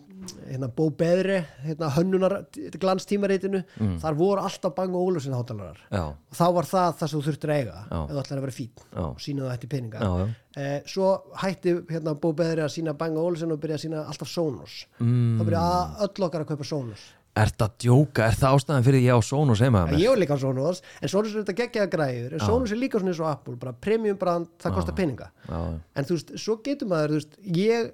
[0.46, 2.36] hérna Bó Beðri hérna hönnunar
[2.80, 3.98] glanstímaritinu Mm.
[4.00, 7.52] þar voru alltaf Bang og Ólufsson hátalarar og þá var það það sem þú þurftir
[7.52, 9.02] að eiga ef þú ætlar að vera fín Já.
[9.06, 9.98] og sína það ætti peninga.
[10.00, 11.10] Já, eh, svo
[11.42, 14.86] hætti hérna Bó Beðri að sína Bang og Ólufsson og byrja að sína alltaf Sonos.
[15.00, 15.38] Mm.
[15.40, 15.64] þá byrja
[16.06, 17.04] öll okkar að kaupa Sonos.
[17.36, 19.98] Er það djóka, er það ástæðan fyrir ég á Sonos heima ja, með?
[20.00, 22.96] ég er líka á Sonos, en Sonos er þetta geggjaða græður en Sonos er líka
[22.98, 25.28] svona eins og Apple bara premium brand, það kostar peninga.
[25.52, 27.92] En þú veist, svo getur maður þú veist, ég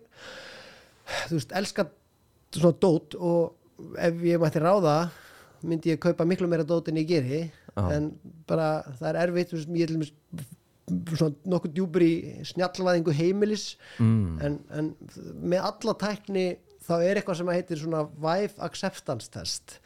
[1.29, 1.89] þú veist, elska
[2.53, 4.97] svona dót og ef ég mætti ráða
[5.63, 7.43] myndi ég kaupa miklu meira dót en ég geri
[7.77, 7.85] Já.
[7.95, 8.11] en
[8.49, 12.13] bara það er erfitt þú veist, ég er svona nokkuð djúpur í
[12.51, 13.67] snjallvæðingu heimilis
[14.03, 14.41] mm.
[14.45, 14.91] en, en
[15.41, 16.47] með alla tækni
[16.83, 19.79] þá er eitthvað sem heitir svona wife acceptance test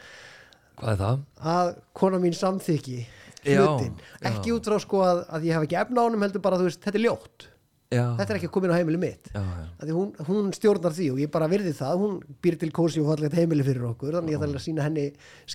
[0.77, 1.21] Hvað er það?
[1.53, 2.99] að kona mín samþykki
[3.47, 3.93] Já, hlutin,
[4.27, 6.67] ekki út frá sko að, að ég hef ekki efna á honum heldur bara þú
[6.67, 7.53] veist, þetta er ljótt Já,
[8.19, 9.31] þetta er ekki að koma inn á heimili mitt.
[9.91, 12.03] Hún, hún stjórnar því og ég bara virði það.
[12.03, 15.07] Hún býr til kósi og fallegt heimili fyrir okkur þannig ég þarf að sína henni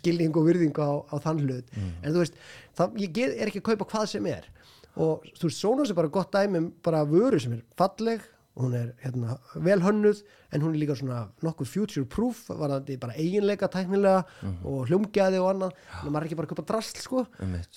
[0.02, 1.72] skilning og virðingu á, á þann hlut.
[1.78, 2.38] En þú veist,
[2.80, 4.52] það, ég get, er ekki að kaupa hvað sem er.
[5.00, 8.24] Og þú veist, Sonos er bara gott dæmi um bara vöru sem er falleg
[8.60, 10.22] hún er hérna, vel hönnuð
[10.52, 14.26] en hún er líka svona nokkuð future proof varðandi bara eiginleika tæknilega
[14.68, 15.78] og hljómgæði og annað.
[15.88, 17.24] Þannig að maður er ekki bara að kaupa drasl sko.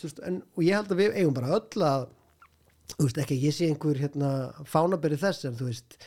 [0.00, 2.06] Þú en, og ég held að við eigum bara öll að
[2.92, 4.30] þú veist ekki ég sé einhver hérna,
[4.68, 5.98] fánaberi þess en þú veist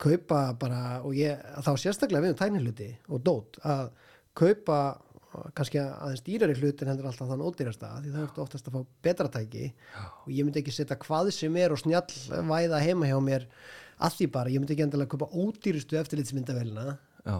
[0.00, 3.90] kaupa bara og ég þá sérstaklega við um tækniluti og dót að
[4.38, 4.80] kaupa
[5.54, 8.80] kannski aðeins dýrari hlut en heldur alltaf þann ódýrasta því það ertu oftast að fá
[9.06, 9.68] betra tæki.
[10.24, 13.46] Og ég myndi ekki setja hvað sem er og snjall væða heima hjá mér
[14.00, 17.36] að því bara, ég myndi ekki endilega kaupa ódýrustu eftirlitsmyndavélina já.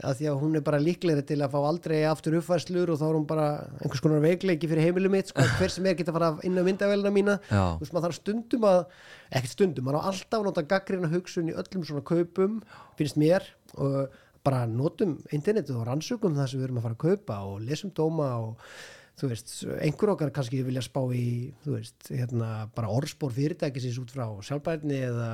[0.00, 3.04] Að því að hún er bara líklegri til að fá aldrei aftur uppfærslur og þá
[3.08, 3.48] er hún bara
[3.82, 6.64] einhvers konar veikleiki fyrir heimilum mitt sko, hver sem er geta að fara inn á
[6.64, 8.80] myndavélina mína þú veist maður þarf stundum að
[9.28, 12.56] ekkert stundum, maður á alltaf að nota gaggrina hugsun í öllum svona kaupum
[12.96, 13.44] finnst mér
[13.76, 17.62] og bara notum internetið og rannsökum það sem við erum að fara að kaupa og
[17.68, 18.72] lesum dóma og
[19.20, 19.52] þú veist,
[19.84, 24.98] einhver okkar kannski vilja spá í, þú veist, hérna bara orðspor fyrirtækisins út frá sjálfbærni
[25.04, 25.28] eða,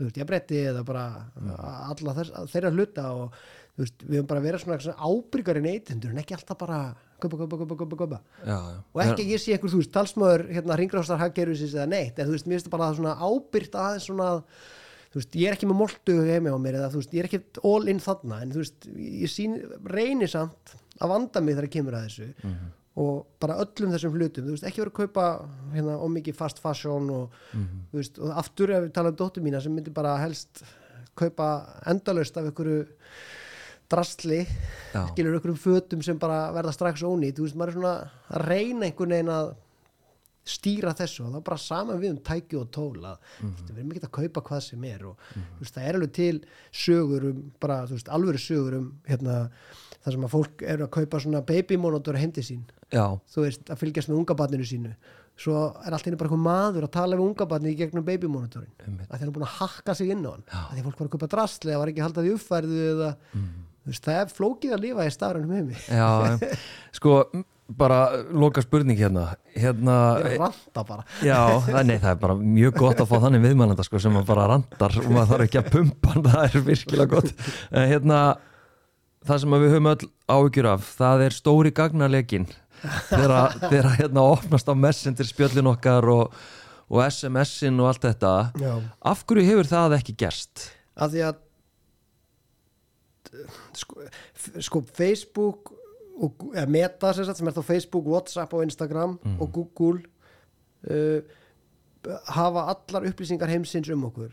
[0.00, 1.04] þú veist, jafnbretti eða bara
[1.92, 3.38] alla þess, þeirra hluta og
[3.76, 6.80] þú veist, við höfum bara vera svona, svona ábyrgari neytendur en ekki alltaf bara
[7.20, 8.80] kaupa, kaupa, kaupa já, já.
[8.80, 12.30] og ekki að ég sé einhver, þú veist, talsmaður hérna ringrástar haggerfisins eða neitt en
[12.30, 14.30] þú veist, mér finnst það bara svona ábyrgt aðeins svona
[15.10, 17.28] þú veist, ég er ekki með moltu heimi á mér eða þú veist, ég er
[17.28, 21.68] ekki all in þarna en þú veist, ég sín, reynir samt að vanda mig þegar
[21.68, 22.28] ég kemur að þessu
[22.98, 24.46] og bara öllum þessum hlutum.
[24.46, 25.26] Þú veist, ekki verið að kaupa
[25.74, 29.60] hérna ómikið fast fashion og þú veist, og aftur ef við tala um dóttur mína
[29.62, 30.64] sem myndi bara helst
[31.18, 31.50] kaupa
[31.90, 32.84] endalaust af einhverju
[33.90, 34.44] drastli
[35.12, 37.96] skilur einhverjum fötum sem bara verða strax ónýtt, þú veist, maður er svona
[38.30, 39.52] að reyna einhvern veginn að
[40.50, 43.66] stýra þessu og það er bara saman við um tæki og tóla mm -hmm.
[43.68, 46.44] við erum ekki að kaupa hvað sem er og þú veist, það er alveg til
[46.72, 49.50] sögur um, bara, þú veist, alvöru sögur um hérna,
[50.00, 52.62] það sem að fólk eru að kaupa svona babymonitor heimdi sín.
[52.90, 54.92] Já, þú veist, að fylgjast með ungabarninu sínu.
[55.40, 59.06] Svo er allt einu bara einhver maður að tala við ungabarni í gegnum babymonitorin Einmitt.
[59.08, 60.42] að þeir eru búin að hakka sig inn á hann.
[60.50, 63.12] Að því fólk var að kaupa drastli, það var ekki að halda því uppfærðu eða,
[63.38, 65.78] þú veist, það er flókið að lifa í stafrænum heimi.
[65.88, 66.58] Já, já.
[66.98, 67.14] sko,
[67.80, 68.00] bara
[68.34, 69.24] loka spurning hérna.
[69.54, 69.96] Hérna,
[70.76, 71.06] bara.
[71.24, 71.40] Já,
[71.86, 75.08] nei, það er bara mjög gott að fá þannig viðmælanda sko, sem bara randar og
[75.08, 77.34] maður þarf ekki að pumpa það er virkilega gott.
[77.72, 78.20] Hérna
[79.28, 82.48] það sem við höfum öll áhyggjur af það er stóri gagnarleikin
[83.10, 86.36] þegar hérna opnast á messendir spjöllin okkar og,
[86.88, 88.74] og SMS-in og allt þetta Já.
[89.12, 90.70] af hverju hefur það ekki gerst?
[91.00, 91.42] að því að
[93.78, 94.08] sko,
[94.60, 95.74] sko Facebook
[96.20, 100.02] og, eða Meta sem, sagt, sem er þá Facebook, Whatsapp og Instagram og Google
[100.90, 101.20] uh,
[102.32, 104.32] hafa allar upplýsingar heimsins um okkur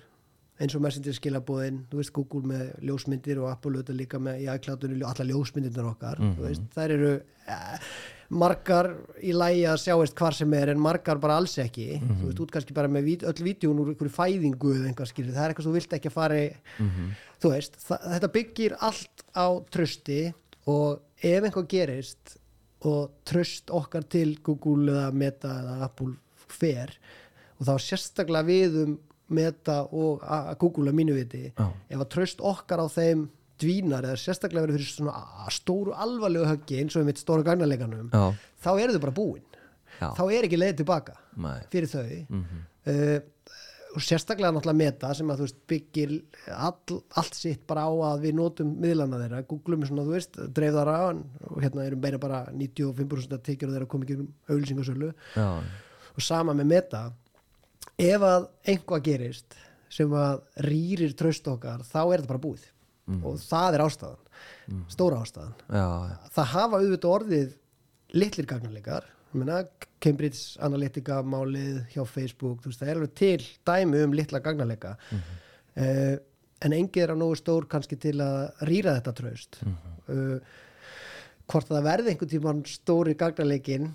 [0.58, 4.48] eins og messenger skilabóðin, þú veist Google með ljósmyndir og Apple auðvitað líka með í
[4.56, 7.12] iCloudinu allar ljósmyndirnar okkar þú veist, þær eru
[7.46, 7.92] eh,
[8.30, 8.90] margar
[9.24, 12.00] í lægi að sjáist hvar sem er en margar bara alls ekki.
[12.02, 15.36] Þú veist, út kannski bara með vít, öll vídjón úr einhverju fæðingu eða einhvað skilur,
[15.36, 16.50] það er eitthvað sem þú vilt ekki að fara í.
[17.40, 20.20] Þú veist, þetta byggir allt á trösti
[20.68, 22.38] og ef einhvað gerist
[22.88, 26.94] og tröst okkar til Google eða Meta eða Apple fer
[27.58, 28.98] og þá sérstaklega við um
[29.28, 31.68] Meta og að mínu viti Já.
[31.90, 33.28] ef að tröst okkar á þeim
[33.62, 38.12] dvínar eða sérstaklega verið fyrir svona stóru alvarlegu höggi eins og við mitt stóra gagnarleikanum
[38.14, 38.26] Já,
[38.64, 39.46] þá eru þau bara búin.
[39.98, 40.12] Já.
[40.14, 41.58] þá er ekki leið tilbaka Nei.
[41.74, 42.44] fyrir þau.
[42.88, 43.18] Uh,
[43.98, 46.12] og sérstaklega náttúrulega meta sem að þú veist byggir
[46.54, 50.98] all, allt sitt bara á að við notum miðlana þeirra, googlum svona þú veist dreifðara
[51.16, 55.48] og hérna erum meira bara 95% að tekjur þeirra komið ekki um auðlýsingasölu já,
[56.14, 57.02] og sama með meta
[57.96, 59.58] ef að einhvað gerist
[59.94, 62.66] sem að rýrir tröst okkar þá er þetta bara búið.
[63.24, 64.24] Og það er ástæðan.
[64.92, 65.54] Stóra ástæðan.
[65.72, 66.18] Já, já.
[66.36, 67.54] það hafa auðvitað orðið
[68.18, 68.50] litlir
[69.38, 69.62] meina,
[70.04, 76.16] Cambridge Analytica málið hjá Facebook, veist, það er alveg til dæmi um litla gagnarleika uh,
[76.66, 79.60] en engið er að nógu stór kannski til að rýra þetta traust.
[80.08, 80.38] Uh,
[81.48, 83.92] hvort það verði einhvern tímann stóri gagnarleikin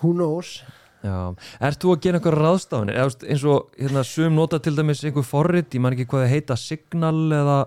[0.00, 0.62] who knows
[1.02, 2.96] Ert þú að gera einhverja ráðstafanir?
[2.96, 6.08] Eða þú veist, eins og hérna sum nota til dæmis einhver forrit, ég man ekki
[6.10, 7.58] hvað það heita Signal eða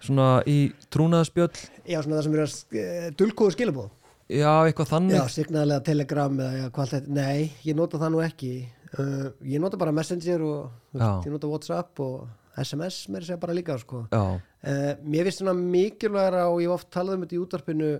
[0.00, 0.58] svona í
[0.92, 1.52] trúnaðaspjöll,
[1.84, 3.88] já, svona það sem eru að uh, dulkóðu skilabóð
[4.30, 5.16] já, eitthvað þannig.
[5.18, 8.52] Já, signal eða telegram eða hvað þetta, nei, ég nota það nú ekki.
[8.90, 10.60] Uh, ég nota bara messenger og
[10.94, 12.28] veist, ég nota whatsapp og
[12.60, 14.04] SMS þess að bara líka sko.
[14.10, 17.90] já, uh, mér finnst svona mikilvægara og ég hef oft talað um þetta í útvarpinu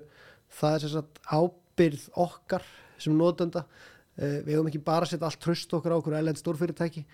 [0.61, 2.67] það er sagt ábyrð okkar
[3.01, 3.65] sem notenda
[4.21, 7.05] við hefum ekki bara að setja allt tröst okkar á okkur elend stórfyrirtæki.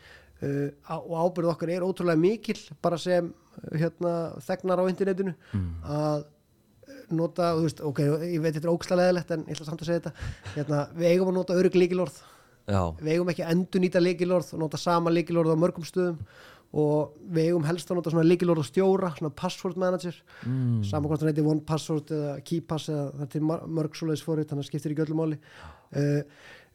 [0.84, 4.10] Á- og ábyrð okkar er ótrúlega mikil bara sem uh, hérna,
[4.44, 5.32] þegnar á internetinu
[5.80, 9.68] að uh, nota, þú veist, ok, ég veit þetta er ókslega leðilegt en ég ætla
[9.70, 10.26] samt að segja þetta.
[10.56, 12.18] Hérna, við eigum að nota örygg líkilorð
[12.66, 16.20] já, við eigum ekki að endur nýta líkilorð og nota sama líkilorð á mörgum stöðum.
[16.76, 20.16] Og við eigum helst að nota svona líkilorð og stjóra, svona password manager.
[20.44, 20.82] Mm.
[20.84, 23.44] saman hvort það heiti one password eða keypass eða það er
[23.78, 25.38] mörg svoleiðis fórið þannig að skiptir ekki öllu máli.
[25.96, 26.20] Uh,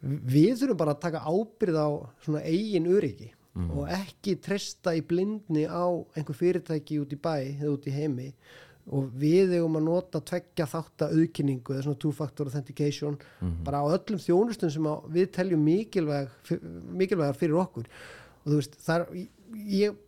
[0.02, 1.90] við þurfum bara að taka ábyrð á
[2.26, 5.86] svona eigin öryggi og ekki treysta í blindni á
[6.16, 8.30] einhver fyrirtæki út í bæ eða út í heimi.
[8.92, 13.18] Og við eigum að nota tveggja þátt að auðkynningu eða svona two-factor authentication
[13.66, 16.32] bara á öllum þjónustum sem við teljum mikilvæg,
[16.96, 17.92] mikilvægar fyrir okkur.
[18.42, 19.06] Og þú veist, þar
[19.68, 20.00] ég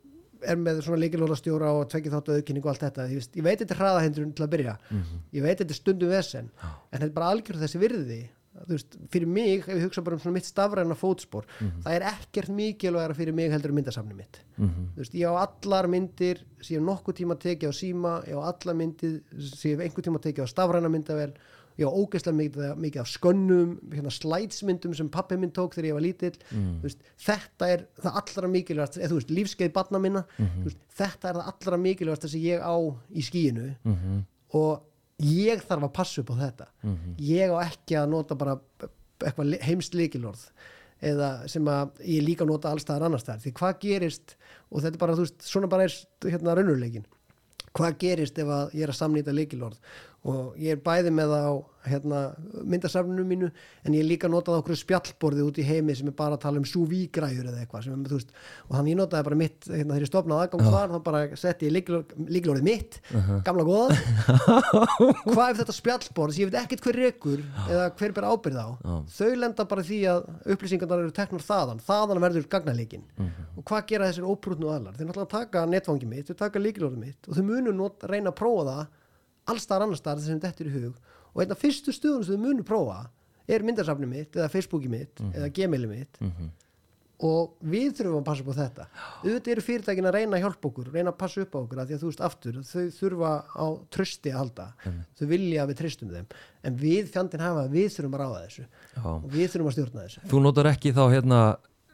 [0.44, 3.36] er með svona leikilóra stjóra og tveggja þátt að auðkynningu og allt þetta, ég, veist,
[3.38, 4.78] ég veit þetta er hraðahindrun til að byrja,
[5.32, 8.18] ég veit þetta er stundum vesen, en þetta er bara algjörð þessi virði
[8.70, 11.48] veist, fyrir mig, ef ég hugsa bara um svona mitt stafræna fótspor,
[11.84, 14.40] það er ekkert mikilvægara fyrir mig heldur myndasafni mitt.
[14.94, 18.38] Þú veist, ég á allar myndir sem ég hef nokkuð tíma tekið á síma ég
[18.38, 21.34] á allar myndir sem ég hef einhver tíma tekið á stafræna myndavel
[21.74, 25.98] ég á ógeðslega mikið, mikið af skönnum hérna, slætsmyndum sem pappi minn tók þegar ég
[25.98, 26.38] var lítill.
[26.54, 30.22] Þú veist, þetta er það allra mikilvægast eða, þú veist, lífskeið batna minna.
[30.64, 32.76] Veist, þetta er það allra mikilvægast sem ég á
[33.10, 33.72] í skíinu
[34.54, 34.84] og
[35.20, 36.68] ég þarf að passa upp á þetta.
[37.20, 38.58] Ég á ekki að nota bara
[39.24, 40.48] eitthvað heimst líkilorð
[41.04, 44.36] eða sem að ég líka nota allstaðar annars þar því hvað gerist
[44.72, 45.96] og þetta er bara, þú veist, svona bara er
[46.32, 47.06] hérna raunurleikin
[47.74, 49.80] hvað gerist ef að ég er að samnýta líkilorð
[50.24, 52.20] og ég er bæði með það á hérna,
[52.64, 53.50] myndasafninu mínu
[53.84, 56.46] en ég er líka notað á okkur spjallborði út í heimi sem er bara að
[56.46, 58.32] tala um sous-vide græjur eða eitthvað sem, er, veist,
[58.70, 61.76] og þannig ég notaði bara mitt hérna, þegar ég stopnaði aðgangsvar þá bara setti ég
[61.76, 63.00] líkilorðið mitt
[63.44, 64.00] gamla góða
[65.34, 68.68] hvað ef þetta spjallborð sem ég veit ekkert hver rekur eða hver ber ábyrð á
[69.18, 73.04] þau lenda bara því að upplýsingarnar eru teknar þaðan, þaðan verður gagnalekin
[73.60, 77.28] og hvað gera þessir óprútnu aðlar þeir náttúrulega taka netfangi mitt, þau taka líkilorðið mitt
[77.28, 78.86] og þau munu not, reyna að prófa það
[79.50, 80.98] allstar annar staðar sem þetta er í hug.
[81.34, 83.00] Og einn af fyrstu stöðunum sem þau munu prófa
[83.50, 86.22] er myndasafni mitt eða Facebooki mitt eða Gmaili mitt.
[87.24, 88.86] Og við þurfum að passa upp á þetta.
[89.24, 91.92] Auðvitað eru fyrirtækin að reyna að hjálpa okkur reyna að passa upp á okkur að
[91.92, 93.66] því að þú veist aftur þau þurfa á
[93.96, 94.66] trösti að halda.
[95.20, 96.28] Þau vilja að við tröstum þeim.
[96.68, 98.66] En við fjandinn hafa að við þurfum að ráða þessu.
[98.98, 99.06] Já.
[99.14, 100.26] og við þurfum að stjórna þessu.
[100.34, 101.40] Þú notar ekki þá hérna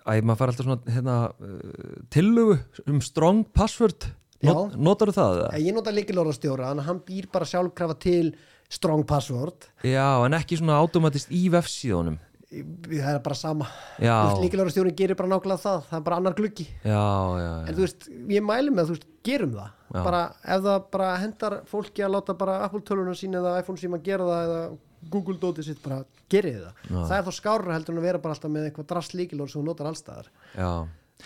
[0.09, 2.55] Æ, maður fær alltaf svona hérna, uh, tillugu
[2.89, 4.07] um strong password
[4.47, 5.35] Not, Notar þú það?
[5.39, 5.49] eða?
[5.57, 8.23] En ég nota líkilorðastjóra að hann býr bara sjálfkrafa til
[8.71, 9.67] strong password.
[9.83, 12.19] Já, en ekki svona automatist í vefsíðunum.
[12.49, 13.67] Það er bara sama.
[13.99, 16.65] Líkilorðastjórin gerir bara nákvæmlega það það er bara annar gluggi.
[16.81, 17.03] Já,
[17.37, 17.75] já, en já.
[17.75, 19.75] þú veist, ég mæli með að þú veist, gerum það.
[19.99, 23.99] Bara ef það bara hendar fólki að láta bara Apple töluna sín eða iPhone síma
[24.05, 24.63] gera það eða
[25.09, 26.89] Google dótið sitt bara gerið það.
[26.95, 29.61] Það er þá skárra heldur en að vera bara alltaf með eitthvað drast líkilorð sem
[29.61, 30.71] þú notar allstaðar já.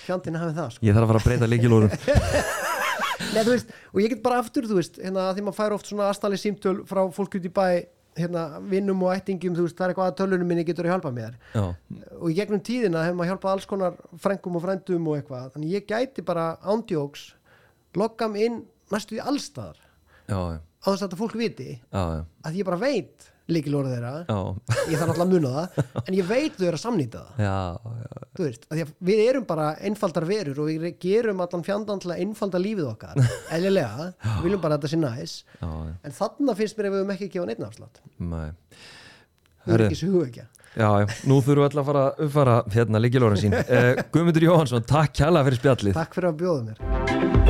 [0.06, 0.86] fjandinn hafið það sko.
[0.88, 1.96] Ég þarf að fara að breyta líkilórum
[3.34, 6.44] Nei, veist, og ég get bara aftur veist, hérna, því maður fær oft svona aðstæðlega
[6.44, 7.66] símtöl frá fólk út í bæ
[8.18, 11.40] hérna, vinnum og ættingum, veist, það er eitthvað að tölunum minni getur að hjálpa mér.
[11.56, 11.64] Já,
[12.20, 15.50] og í gegnum tíðina hefur maður hjálpað alls konar frengum og frendum og eitthvað.
[15.56, 17.32] Þannig ég gæti bara ándjóks
[17.98, 18.62] logga mig inn
[18.94, 19.80] næstu í allstaðar
[20.30, 21.70] á þess að þetta fólk viti.
[21.90, 22.26] Já.
[22.46, 24.14] að ég bara veit líkilorð þeirra.
[24.28, 24.40] Já,
[24.92, 27.44] ég þarf alltaf að muna það en ég veit þau eru að samnýta það.
[27.46, 27.58] Já,
[28.04, 32.04] já, þú veist, að að við erum bara einfaldar verur og við gerum allan fjandan
[32.04, 33.22] til að einfalda lífið okkar.
[33.56, 35.38] Eðlilega, við viljum bara að þetta sé næs.
[35.62, 35.72] Já,
[36.04, 38.04] en þarna finnst mér ef við höfum ekki að gefa neitt afslátt.
[38.20, 38.50] Nei.
[39.64, 39.78] Herri.
[39.78, 43.02] erum ekki svo ekki Já, já, nú þurfum við alltaf að fara að uppfara hérna
[43.04, 43.54] líkilórin sín.
[43.62, 46.02] Uh, Guðmundur Jóhansson, takk kjalla fyrir spjallið.
[46.02, 47.43] takk fyrir að bjóða mér